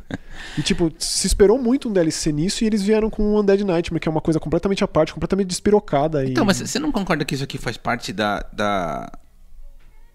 E 0.59 0.63
tipo, 0.63 0.93
se 0.99 1.27
esperou 1.27 1.63
muito 1.63 1.89
um 1.89 1.93
DLC 1.93 2.33
nisso 2.33 2.65
e 2.65 2.67
eles 2.67 2.83
vieram 2.83 3.09
com 3.09 3.23
o 3.23 3.41
Undead 3.41 3.63
Nightmare, 3.65 4.01
que 4.01 4.09
é 4.09 4.11
uma 4.11 4.21
coisa 4.21 4.41
completamente 4.41 4.83
à 4.83 4.89
parte, 4.89 5.15
completamente 5.15 5.47
despirocada. 5.47 6.25
E... 6.25 6.33
Então, 6.33 6.45
mas 6.45 6.59
você 6.59 6.79
não 6.79 6.91
concorda 6.91 7.25
que 7.25 7.35
isso 7.35 7.45
aqui 7.45 7.57
faz 7.57 7.77
parte 7.77 8.13
da. 8.13 8.45
da 8.53 9.11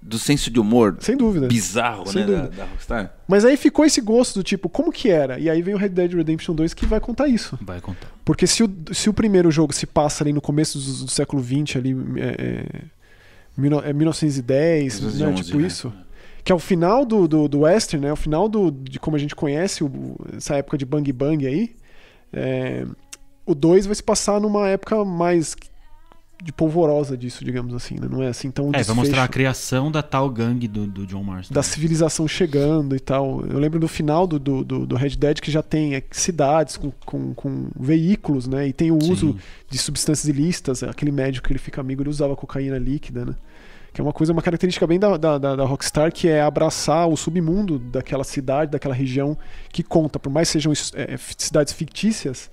do 0.01 0.17
senso 0.17 0.49
de 0.49 0.59
humor 0.59 0.95
Sem 1.01 1.17
dúvida. 1.17 1.47
bizarro, 1.47 2.07
Sem 2.07 2.21
né? 2.21 2.27
Da, 2.27 2.41
dúvida. 2.43 2.55
da 2.55 2.65
Rockstar? 2.65 3.13
Mas 3.27 3.43
aí 3.43 3.57
ficou 3.57 3.83
esse 3.83 3.99
gosto 3.99 4.39
do 4.39 4.43
tipo, 4.43 4.69
como 4.69 4.93
que 4.93 5.09
era? 5.09 5.37
E 5.37 5.49
aí 5.49 5.61
vem 5.61 5.73
o 5.73 5.77
Red 5.77 5.89
Dead 5.89 6.13
Redemption 6.13 6.55
2 6.55 6.73
que 6.73 6.85
vai 6.85 7.01
contar 7.01 7.27
isso. 7.27 7.57
Vai 7.61 7.81
contar. 7.81 8.07
Porque 8.29 8.45
se 8.45 8.63
o, 8.63 8.69
se 8.91 9.09
o 9.09 9.13
primeiro 9.13 9.49
jogo 9.49 9.73
se 9.73 9.87
passa 9.87 10.23
ali 10.23 10.31
no 10.31 10.39
começo 10.39 10.77
do, 10.77 11.05
do 11.05 11.09
século 11.09 11.43
XX, 11.43 11.77
ali, 11.77 11.95
é, 12.17 12.85
é, 13.57 13.89
é 13.89 13.93
1910, 13.93 15.01
né, 15.01 15.07
1911, 15.07 15.43
tipo 15.43 15.57
né? 15.57 15.65
isso, 15.65 15.91
que 16.43 16.51
é 16.51 16.55
o 16.55 16.59
final 16.59 17.03
do, 17.03 17.27
do, 17.27 17.47
do 17.47 17.61
Western, 17.61 18.05
né, 18.05 18.13
o 18.13 18.15
final 18.15 18.47
do, 18.47 18.69
de 18.69 18.99
como 18.99 19.15
a 19.15 19.19
gente 19.19 19.35
conhece 19.35 19.83
o- 19.83 20.15
essa 20.37 20.53
época 20.55 20.77
de 20.77 20.85
Bang 20.85 21.11
Bang 21.11 21.47
aí, 21.47 21.75
é, 22.31 22.85
o 23.47 23.55
2 23.55 23.87
vai 23.87 23.95
se 23.95 24.03
passar 24.03 24.39
numa 24.39 24.67
época 24.69 25.03
mais 25.03 25.55
de 26.41 26.53
polvorosa 26.53 27.17
disso, 27.17 27.43
digamos 27.43 27.73
assim, 27.73 27.95
né? 27.95 28.07
não 28.09 28.23
é 28.23 28.27
assim 28.29 28.49
tão 28.49 28.71
É, 28.73 28.81
vai 28.81 28.95
mostrar 28.95 29.23
a 29.25 29.27
criação 29.27 29.91
da 29.91 30.01
tal 30.01 30.29
gangue 30.29 30.67
do, 30.69 30.87
do 30.87 31.05
John 31.05 31.21
Marston. 31.21 31.53
da 31.53 31.61
civilização 31.61 32.27
chegando 32.27 32.95
e 32.95 32.99
tal. 32.99 33.43
Eu 33.45 33.59
lembro 33.59 33.77
do 33.77 33.87
final 33.89 34.25
do, 34.25 34.39
do, 34.39 34.63
do, 34.63 34.95
Red 34.95 35.17
Dead 35.17 35.39
que 35.41 35.51
já 35.51 35.61
tem 35.61 35.95
é, 35.95 36.03
cidades 36.11 36.77
com, 36.77 36.91
com, 37.05 37.33
com 37.33 37.67
veículos, 37.77 38.47
né? 38.47 38.67
E 38.67 38.73
tem 38.73 38.89
o 38.89 38.97
uso 38.97 39.33
Sim. 39.33 39.39
de 39.69 39.77
substâncias 39.77 40.27
ilícitas. 40.29 40.81
Aquele 40.81 41.11
médico 41.11 41.45
que 41.45 41.51
ele 41.51 41.59
fica 41.59 41.81
amigo, 41.81 42.01
ele 42.01 42.09
usava 42.09 42.35
cocaína 42.37 42.77
líquida, 42.77 43.25
né? 43.25 43.35
Que 43.91 43.99
é 43.99 44.03
uma 44.03 44.13
coisa, 44.13 44.31
uma 44.31 44.41
característica 44.41 44.87
bem 44.87 44.97
da, 44.99 45.17
da, 45.17 45.37
da 45.37 45.65
Rockstar, 45.65 46.11
que 46.13 46.29
é 46.29 46.41
abraçar 46.41 47.07
o 47.09 47.17
submundo 47.17 47.77
daquela 47.79 48.23
cidade, 48.23 48.71
daquela 48.71 48.93
região 48.93 49.37
que 49.73 49.83
conta. 49.83 50.17
Por 50.19 50.31
mais 50.31 50.47
que 50.47 50.53
sejam 50.53 50.71
é, 50.93 51.15
f- 51.15 51.33
cidades 51.37 51.73
fictícias, 51.73 52.49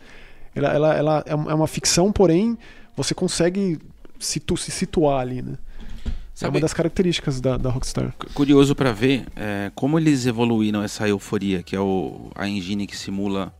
ela, 0.54 0.72
ela, 0.74 0.94
ela 0.94 1.24
é 1.26 1.30
é 1.30 1.54
uma 1.54 1.66
ficção, 1.68 2.10
porém 2.10 2.56
você 2.96 3.14
consegue 3.14 3.78
situ, 4.18 4.56
se 4.56 4.70
situar 4.70 5.20
ali, 5.20 5.42
né? 5.42 5.58
É 6.06 6.10
Sabe, 6.34 6.56
uma 6.56 6.60
das 6.60 6.74
características 6.74 7.40
da, 7.40 7.56
da 7.56 7.70
Rockstar. 7.70 8.12
cu- 8.18 8.26
curioso 8.34 8.74
pra 8.74 8.92
ver 8.92 9.24
é, 9.36 9.70
como 9.74 9.98
eles 9.98 10.26
evoluíram 10.26 10.82
essa 10.82 11.08
euforia, 11.08 11.62
que 11.62 11.74
é 11.74 11.80
o, 11.80 12.30
a 12.34 12.46
engine 12.48 12.86
que 12.86 12.96
simula 12.96 13.54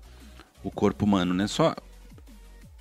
o 0.63 0.71
corpo 0.71 1.05
humano, 1.07 1.33
né? 1.33 1.47
Só 1.47 1.75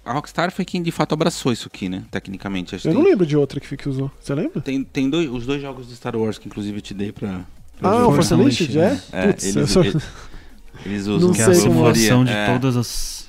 a 0.03 0.13
Rockstar 0.13 0.51
foi 0.51 0.65
quem 0.65 0.83
de 0.83 0.91
fato 0.91 1.13
abraçou 1.13 1.51
isso 1.53 1.67
aqui, 1.73 1.87
né? 1.87 2.03
Tecnicamente. 2.11 2.75
Acho 2.75 2.87
Eu 2.87 2.91
que 2.91 2.95
não 2.97 3.03
tem, 3.03 3.11
lembro 3.11 3.25
de 3.25 3.37
outra 3.37 3.59
que, 3.59 3.77
que 3.77 3.87
usou. 3.89 4.11
Você 4.21 4.35
lembra? 4.35 4.59
tem, 4.61 4.83
tem 4.83 5.09
dois, 5.09 5.29
os 5.29 5.45
dois 5.45 5.61
jogos 5.61 5.87
do 5.87 5.95
Star 5.95 6.15
Wars 6.15 6.37
que 6.37 6.47
inclusive 6.47 6.77
eu 6.77 6.81
te 6.81 6.93
dei 6.93 7.11
pra. 7.13 7.45
pra 7.79 7.89
Ah, 7.89 8.07
o. 8.07 8.11
Force 8.13 8.33
Unleashed, 8.33 8.77
é? 8.77 8.81
Unleashed, 8.81 9.03
É, 9.13 9.27
Putz, 9.27 9.45
eu 9.45 9.61
eles, 9.61 9.71
sou- 9.71 9.83
eles, 9.83 10.03
eles 10.85 11.07
usam 11.07 11.29
Não 11.29 11.33
Que 11.35 11.41
é 11.41 11.45
a 11.45 11.51
é. 11.51 11.53
simulação 11.53 12.25
de 12.25 12.31
É, 12.31 12.51
todas 12.53 12.75
as. 12.75 13.24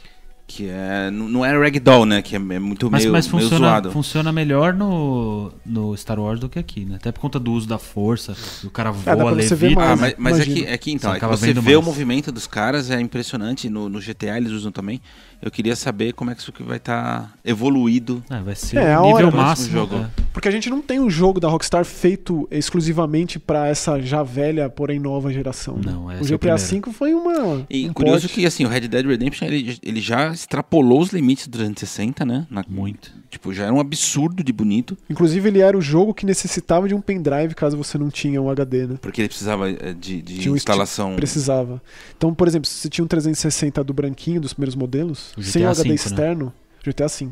Que 0.49 0.69
é. 0.69 1.11
Não 1.11 1.45
é 1.45 1.59
Ragdoll, 1.59 2.07
né? 2.07 2.23
Que 2.23 2.37
é, 2.37 2.39
é 2.39 2.59
muito 2.61 2.89
Mas, 2.89 3.03
meio, 3.03 3.13
mas 3.13 3.27
meio 3.27 3.43
funciona, 3.43 3.67
zoado. 3.67 3.91
funciona 3.91 4.33
melhor 4.33 4.73
no, 4.73 5.53
no 5.67 5.97
Star 5.97 6.21
Wars 6.21 6.39
do 6.39 6.49
que 6.49 6.57
aqui, 6.57 6.85
né? 6.85 6.95
Até 6.97 7.11
por 7.11 7.19
conta 7.21 7.41
do 7.41 7.53
uso 7.53 7.67
da 7.67 7.79
força, 7.79 8.33
o 8.63 8.71
cara 8.71 8.91
É, 8.91 8.93
voa, 8.93 9.35
ver 9.35 9.51
levita. 9.51 9.75
mais. 9.75 9.91
Ah, 9.91 9.97
mas, 9.97 10.15
mas 10.17 10.41
é, 10.41 10.45
que, 10.45 10.65
é 10.65 10.79
que 10.79 10.93
então, 10.93 11.11
Você 11.11 11.17
é 11.17 11.21
que 11.21 11.27
você 11.27 11.53
vê 11.53 11.75
o 11.75 11.81
mais. 11.81 11.87
movimento 11.87 12.31
dos 12.31 12.47
caras, 12.47 12.93
é 12.93 13.01
impressionante. 13.01 13.69
No, 13.69 13.89
no 13.89 13.99
GTA 14.01 14.37
eles 14.37 14.53
usam 14.53 14.71
também. 14.71 15.01
Eu 15.43 15.51
queria 15.51 15.77
saber 15.77 16.13
como 16.15 16.31
é 16.31 16.35
que 16.35 16.41
isso 16.41 16.51
aqui 16.51 16.63
vai 16.63 16.79
estar 16.79 17.33
evoluído. 17.45 18.23
É, 18.31 18.41
vai 18.41 18.55
ser 18.55 18.79
É, 18.79 18.99
o 18.99 19.03
nível 19.07 19.27
hora, 19.29 19.37
máximo. 19.37 19.67
esse 19.67 19.73
jogo. 19.73 19.97
é. 19.97 20.07
Porque 20.33 20.49
a 20.49 20.51
gente 20.51 20.69
não 20.69 20.83
tem 20.83 20.99
um 21.01 21.09
jogo 21.09 21.39
da 21.41 21.49
Rockstar 21.49 21.85
feito 21.85 22.47
exclusivamente 22.51 23.39
pra 23.39 23.69
essa 23.69 24.01
já 24.01 24.23
velha, 24.23 24.69
porém 24.69 24.99
nova 24.99 25.33
geração. 25.33 25.79
Não, 25.83 26.11
é 26.11 26.21
o 26.21 26.25
GTA. 26.25 26.57
V 26.57 26.83
foi 26.93 27.15
uma. 27.15 27.65
E 27.71 27.89
um 27.89 27.93
curioso 27.93 28.23
porte. 28.23 28.35
que 28.35 28.47
assim, 28.47 28.65
o 28.65 28.69
Red 28.69 28.81
Dead 28.89 29.07
Redemption 29.07 29.47
ele, 29.47 29.79
ele 29.83 30.01
já 30.01 30.31
extrapolou 30.33 31.01
os 31.01 31.11
limites 31.11 31.47
do 31.47 31.53
360, 31.59 32.25
né? 32.25 32.47
Na- 32.51 32.65
Muito. 32.69 33.13
Tipo, 33.37 33.53
já 33.53 33.65
era 33.65 33.75
um 33.75 33.79
absurdo 33.79 34.43
de 34.43 34.51
bonito, 34.51 34.97
Inclusive, 35.11 35.47
ele 35.47 35.59
era 35.61 35.77
o 35.77 35.81
jogo 35.83 36.15
que 36.15 36.25
necessitava 36.25 36.89
de 36.89 36.95
um 36.95 37.03
pendrive 37.03 37.55
caso 37.55 37.77
você 37.77 37.99
não 37.99 38.09
tinha 38.09 38.41
um 38.41 38.49
HD, 38.49 38.87
né? 38.87 38.99
porque 39.03 39.21
ele 39.21 39.29
precisava 39.29 39.71
eh, 39.71 39.93
de, 39.93 40.23
de 40.23 40.39
Tinha 40.39 40.53
um 40.53 40.57
instalação. 40.57 41.15
Precisava. 41.17 41.83
Então, 42.17 42.35
por 42.35 42.49
exemplo, 42.49 42.67
se 42.67 42.77
você 42.77 42.89
tinha 42.89 43.05
um 43.05 43.09
360 43.09 43.85
do 43.85 43.93
branquinho, 43.93 44.41
dos 44.41 44.55
primeiros 44.55 44.75
modelos, 44.75 45.35
O 45.37 45.43
sem 45.43 45.67
o 45.67 45.69
HD 45.69 45.83
V, 45.83 45.89
né? 45.91 45.95
externo, 45.97 46.53
GTA 46.83 47.09
V. 47.09 47.29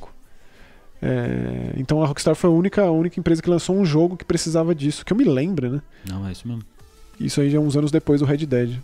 É, 1.00 1.72
então 1.78 2.02
a 2.02 2.06
Rockstar 2.06 2.34
foi 2.34 2.50
a 2.50 2.52
única, 2.52 2.82
a 2.82 2.90
única 2.90 3.18
empresa 3.18 3.40
que 3.40 3.48
lançou 3.48 3.74
um 3.74 3.84
jogo 3.84 4.14
que 4.14 4.26
precisava 4.26 4.74
disso, 4.74 5.06
que 5.06 5.12
eu 5.12 5.16
me 5.16 5.24
lembro, 5.24 5.70
né? 5.70 5.82
Não, 6.06 6.26
é 6.28 6.32
isso 6.32 6.46
mesmo. 6.46 6.62
Isso 7.18 7.40
aí 7.40 7.48
já 7.48 7.56
é 7.56 7.60
uns 7.60 7.78
anos 7.78 7.90
depois 7.90 8.20
do 8.20 8.26
Red 8.26 8.44
Dead. 8.44 8.78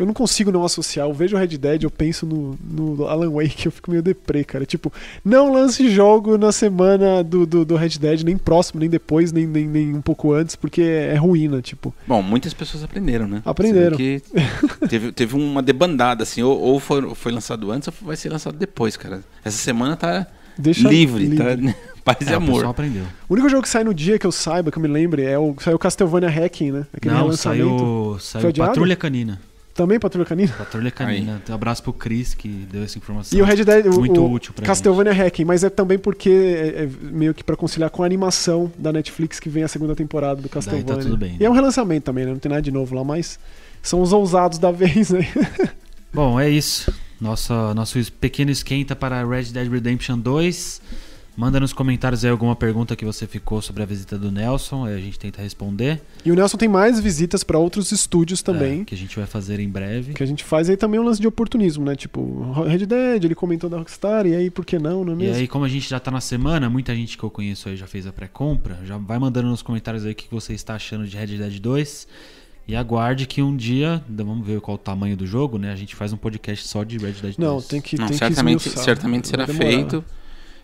Eu 0.00 0.06
não 0.06 0.14
consigo 0.14 0.50
não 0.50 0.64
associar. 0.64 1.06
Eu 1.06 1.12
vejo 1.12 1.36
o 1.36 1.38
Red 1.38 1.58
Dead, 1.58 1.82
eu 1.82 1.90
penso 1.90 2.24
no, 2.24 2.58
no 2.62 3.06
Alan 3.06 3.30
Wake, 3.30 3.66
eu 3.66 3.72
fico 3.72 3.90
meio 3.90 4.02
deprê, 4.02 4.42
cara. 4.44 4.64
Tipo, 4.64 4.92
não 5.24 5.52
lance 5.52 5.88
jogo 5.90 6.38
na 6.38 6.50
semana 6.52 7.22
do, 7.22 7.44
do, 7.46 7.64
do 7.64 7.76
Red 7.76 7.98
Dead, 8.00 8.22
nem 8.22 8.38
próximo, 8.38 8.80
nem 8.80 8.88
depois, 8.88 9.30
nem, 9.32 9.46
nem, 9.46 9.66
nem 9.66 9.94
um 9.94 10.00
pouco 10.00 10.32
antes, 10.32 10.56
porque 10.56 10.82
é 10.82 11.14
ruína, 11.16 11.60
tipo. 11.60 11.94
Bom, 12.06 12.22
muitas 12.22 12.54
pessoas 12.54 12.82
aprenderam, 12.82 13.28
né? 13.28 13.42
Aprenderam. 13.44 13.96
Que 13.96 14.22
teve, 14.88 15.12
teve 15.12 15.36
uma 15.36 15.62
debandada, 15.62 16.22
assim, 16.22 16.42
ou, 16.42 16.58
ou 16.58 16.80
foi, 16.80 17.14
foi 17.14 17.32
lançado 17.32 17.70
antes 17.70 17.88
ou 17.88 17.94
vai 18.02 18.16
ser 18.16 18.30
lançado 18.30 18.56
depois, 18.56 18.96
cara. 18.96 19.22
Essa 19.44 19.58
semana 19.58 19.96
tá 19.96 20.26
Deixa 20.56 20.88
livre, 20.88 21.36
tá? 21.36 21.44
Paz 22.04 22.16
e 22.26 22.30
É, 22.30 22.34
o 22.34 22.36
amor. 22.36 22.64
aprendeu. 22.64 23.04
O 23.28 23.34
único 23.34 23.48
jogo 23.48 23.62
que 23.62 23.68
sai 23.68 23.84
no 23.84 23.92
dia 23.92 24.18
que 24.18 24.26
eu 24.26 24.32
saiba, 24.32 24.70
que 24.70 24.78
eu 24.78 24.82
me 24.82 24.88
lembre, 24.88 25.22
é 25.22 25.38
o, 25.38 25.54
saiu 25.60 25.78
Castlevania 25.78 26.30
Hacking, 26.30 26.70
né? 26.72 26.86
Aquele 26.92 27.14
Não, 27.14 27.22
relançamento. 27.24 28.18
saiu, 28.20 28.42
Foi 28.42 28.52
saiu? 28.52 28.66
Patrulha 28.66 28.96
Canina. 28.96 29.40
Também 29.74 29.98
Patrulha 29.98 30.26
Canina? 30.26 30.52
Patrulha 30.52 30.90
Canina. 30.90 31.40
Um 31.48 31.54
abraço 31.54 31.82
pro 31.82 31.92
Cris 31.92 32.34
que 32.34 32.48
deu 32.70 32.82
essa 32.82 32.98
informação. 32.98 33.38
E 33.38 33.40
o 33.40 33.44
Red 33.44 33.64
Dead, 33.64 33.86
o, 33.86 33.98
Muito 33.98 34.20
o 34.20 34.30
útil 34.30 34.52
pra 34.52 34.66
Castlevania 34.66 35.12
Hacking, 35.12 35.44
mas 35.44 35.64
é 35.64 35.70
também 35.70 35.98
porque 35.98 36.28
é, 36.28 36.82
é 36.84 36.88
meio 37.00 37.32
que 37.32 37.42
pra 37.42 37.56
conciliar 37.56 37.88
com 37.90 38.02
a 38.02 38.06
animação 38.06 38.70
da 38.76 38.92
Netflix 38.92 39.38
que 39.40 39.48
vem 39.48 39.62
a 39.62 39.68
segunda 39.68 39.94
temporada 39.94 40.42
do 40.42 40.48
Castlevania. 40.48 40.96
tudo 41.04 41.16
bem, 41.16 41.32
E 41.32 41.36
é 41.36 41.38
né? 41.44 41.48
um 41.50 41.52
relançamento 41.52 42.04
também, 42.04 42.24
né? 42.26 42.32
Não 42.32 42.38
tem 42.38 42.50
nada 42.50 42.62
de 42.62 42.70
novo 42.70 42.94
lá, 42.94 43.04
mas 43.04 43.38
são 43.82 44.02
os 44.02 44.12
ousados 44.12 44.58
da 44.58 44.70
vez, 44.70 45.10
né? 45.10 45.26
Bom, 46.12 46.38
é 46.38 46.48
isso. 46.50 46.92
Nossa, 47.20 47.72
nosso 47.74 47.98
pequeno 48.12 48.50
esquenta 48.50 48.96
para 48.96 49.24
Red 49.24 49.44
Dead 49.44 49.70
Redemption 49.70 50.18
2. 50.18 50.80
Manda 51.40 51.58
nos 51.58 51.72
comentários 51.72 52.22
aí 52.22 52.30
alguma 52.30 52.54
pergunta 52.54 52.94
que 52.94 53.02
você 53.02 53.26
ficou 53.26 53.62
sobre 53.62 53.82
a 53.82 53.86
visita 53.86 54.18
do 54.18 54.30
Nelson, 54.30 54.84
aí 54.84 54.94
a 54.94 55.00
gente 55.00 55.18
tenta 55.18 55.40
responder. 55.40 55.98
E 56.22 56.30
o 56.30 56.34
Nelson 56.34 56.58
tem 56.58 56.68
mais 56.68 57.00
visitas 57.00 57.42
pra 57.42 57.58
outros 57.58 57.90
estúdios 57.92 58.42
também. 58.42 58.82
É, 58.82 58.84
que 58.84 58.94
a 58.94 58.98
gente 58.98 59.16
vai 59.16 59.24
fazer 59.24 59.58
em 59.58 59.66
breve. 59.66 60.12
Que 60.12 60.22
a 60.22 60.26
gente 60.26 60.44
faz 60.44 60.68
aí 60.68 60.76
também 60.76 61.00
um 61.00 61.02
lance 61.02 61.18
de 61.18 61.26
oportunismo, 61.26 61.82
né? 61.82 61.96
Tipo, 61.96 62.52
Red 62.68 62.84
Dead, 62.84 63.24
ele 63.24 63.34
comentou 63.34 63.70
da 63.70 63.78
Rockstar, 63.78 64.26
e 64.26 64.36
aí 64.36 64.50
por 64.50 64.66
que 64.66 64.78
não, 64.78 65.02
não 65.02 65.14
é 65.14 65.16
E 65.16 65.18
mesmo? 65.20 65.36
aí, 65.36 65.48
como 65.48 65.64
a 65.64 65.68
gente 65.70 65.88
já 65.88 65.98
tá 65.98 66.10
na 66.10 66.20
semana, 66.20 66.68
muita 66.68 66.94
gente 66.94 67.16
que 67.16 67.24
eu 67.24 67.30
conheço 67.30 67.70
aí 67.70 67.76
já 67.78 67.86
fez 67.86 68.06
a 68.06 68.12
pré-compra. 68.12 68.78
Já 68.84 68.98
vai 68.98 69.18
mandando 69.18 69.48
nos 69.48 69.62
comentários 69.62 70.04
aí 70.04 70.12
o 70.12 70.14
que 70.14 70.26
você 70.30 70.52
está 70.52 70.74
achando 70.74 71.06
de 71.06 71.16
Red 71.16 71.38
Dead 71.38 71.58
2. 71.58 72.06
E 72.68 72.76
aguarde 72.76 73.26
que 73.26 73.40
um 73.40 73.56
dia, 73.56 74.04
ainda 74.06 74.22
vamos 74.22 74.46
ver 74.46 74.60
qual 74.60 74.74
o 74.74 74.78
tamanho 74.78 75.16
do 75.16 75.26
jogo, 75.26 75.56
né? 75.56 75.72
A 75.72 75.76
gente 75.76 75.96
faz 75.96 76.12
um 76.12 76.18
podcast 76.18 76.68
só 76.68 76.84
de 76.84 76.98
Red 76.98 77.12
Dead 77.12 77.34
2. 77.34 77.38
Não, 77.38 77.62
tem 77.62 77.80
que, 77.80 77.96
Não, 77.96 78.08
tem 78.08 78.18
certamente, 78.18 78.68
que 78.68 78.78
certamente 78.78 79.26
será 79.28 79.46
Vai 79.46 79.56
demorar. 79.56 79.70
feito. 79.74 80.04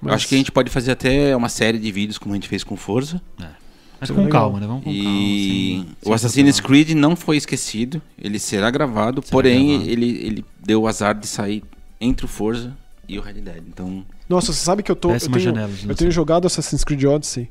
Eu 0.03 0.09
Mas- 0.09 0.15
acho 0.15 0.29
que 0.29 0.35
a 0.35 0.39
gente 0.39 0.53
pode 0.53 0.71
fazer 0.71 0.93
até 0.93 1.35
uma 1.35 1.49
série 1.49 1.79
de 1.79 1.91
vídeos 1.91 2.19
como 2.19 2.35
a 2.35 2.37
gente 2.37 2.49
fez 2.49 2.63
com 2.63 2.77
Forza. 2.77 3.21
Mas 3.39 4.11
Isso 4.11 4.15
com 4.15 4.21
é 4.21 4.25
legal. 4.25 4.43
calma, 4.43 4.61
né? 4.61 4.67
Vamos 4.67 4.85
com 4.85 4.91
calma. 4.93 5.09
E 5.09 5.75
sem- 5.79 5.97
sem 6.03 6.11
o 6.11 6.15
Assassin's. 6.15 6.61
Creed 6.61 6.91
não 6.91 7.17
foi 7.17 7.37
esquecido, 7.39 8.03
ele 8.19 8.39
será 8.39 8.71
gravado, 8.71 9.23
Será 9.23 9.33
porém 9.33 9.69
gravado. 9.69 9.91
Ele, 9.91 10.07
ele 10.27 10.45
deu 10.63 10.83
o 10.83 10.87
azar 10.87 11.15
de 11.19 11.27
sair 11.27 11.65
entre 11.99 12.27
o 12.27 12.29
Forza 12.29 12.77
e 13.09 13.19
o 13.19 13.23
Red 13.23 13.35
Dead. 13.41 13.63
Então, 13.67 14.05
Nossa, 14.29 14.53
você 14.53 14.61
sabe 14.63 14.83
que 14.83 14.91
eu 14.91 14.97
tô. 14.97 15.11
Eu 15.13 15.19
tenho, 15.21 15.39
janela 15.41 15.73
de 15.73 15.89
eu 15.89 15.95
tenho 15.95 16.11
jogado 16.11 16.47
Assassin's 16.47 16.85
Creed 16.85 17.05
Odyssey, 17.05 17.49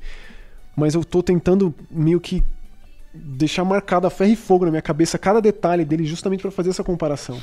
mas 0.75 0.93
eu 0.93 1.03
tô 1.03 1.23
tentando 1.23 1.73
meio 1.89 2.19
que 2.21 2.43
deixar 3.13 3.63
marcado 3.65 4.05
a 4.05 4.09
ferro 4.11 4.31
e 4.31 4.35
fogo 4.35 4.65
na 4.65 4.71
minha 4.71 4.81
cabeça 4.83 5.17
cada 5.17 5.41
detalhe 5.41 5.83
dele, 5.85 6.05
justamente 6.05 6.41
pra 6.41 6.51
fazer 6.51 6.69
essa 6.69 6.83
comparação. 6.83 7.39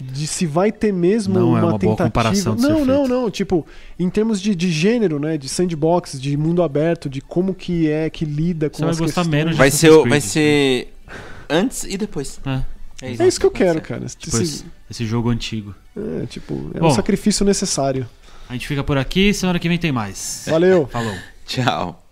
De 0.00 0.26
se 0.26 0.46
vai 0.46 0.70
ter 0.72 0.92
mesmo 0.92 1.34
Não 1.38 1.48
uma, 1.50 1.58
é 1.58 1.62
uma 1.62 1.68
boa 1.70 1.78
tentativa. 1.78 2.04
comparação 2.04 2.56
de 2.56 2.62
ser 2.62 2.68
não, 2.68 2.84
não, 2.84 3.08
não. 3.08 3.30
Tipo, 3.30 3.66
em 3.98 4.08
termos 4.10 4.40
de, 4.40 4.54
de 4.54 4.70
gênero, 4.70 5.18
né? 5.18 5.36
De 5.36 5.48
sandbox, 5.48 6.20
de 6.20 6.36
mundo 6.36 6.62
aberto, 6.62 7.08
de 7.08 7.20
como 7.20 7.54
que 7.54 7.88
é, 7.90 8.08
que 8.08 8.24
lida 8.24 8.70
com 8.70 8.76
Você 8.76 8.82
vai 8.82 8.90
as 8.92 8.98
gostar 8.98 9.20
questões. 9.22 9.28
menos 9.36 9.52
de 9.52 9.58
vai 9.58 9.70
ser, 9.70 9.90
Creed. 9.90 10.08
vai 10.08 10.20
ser 10.20 10.92
antes 11.48 11.84
e 11.84 11.96
depois. 11.98 12.40
É, 12.46 12.62
É 13.02 13.26
isso 13.26 13.38
que 13.40 13.46
eu 13.46 13.50
vai 13.50 13.58
quero, 13.60 13.80
cara. 13.80 14.06
tipo 14.06 14.36
Esse- 14.36 14.42
esse, 14.42 14.64
esse 14.90 15.06
jogo 15.06 15.28
antigo. 15.30 15.74
é, 16.22 16.26
tipo, 16.26 16.70
é 16.74 16.80
Bom. 16.80 16.88
um 16.88 16.90
sacrifício 16.90 17.44
necessário. 17.44 18.08
A 18.48 18.52
gente 18.54 18.66
fica 18.66 18.82
por 18.82 18.98
aqui, 18.98 19.32
semana 19.34 19.58
que 19.58 19.68
vem 19.68 19.78
tem 19.78 19.92
mais. 19.92 20.44
Valeu! 20.48 20.86
Falou. 20.90 21.14
Tchau. 21.46 22.02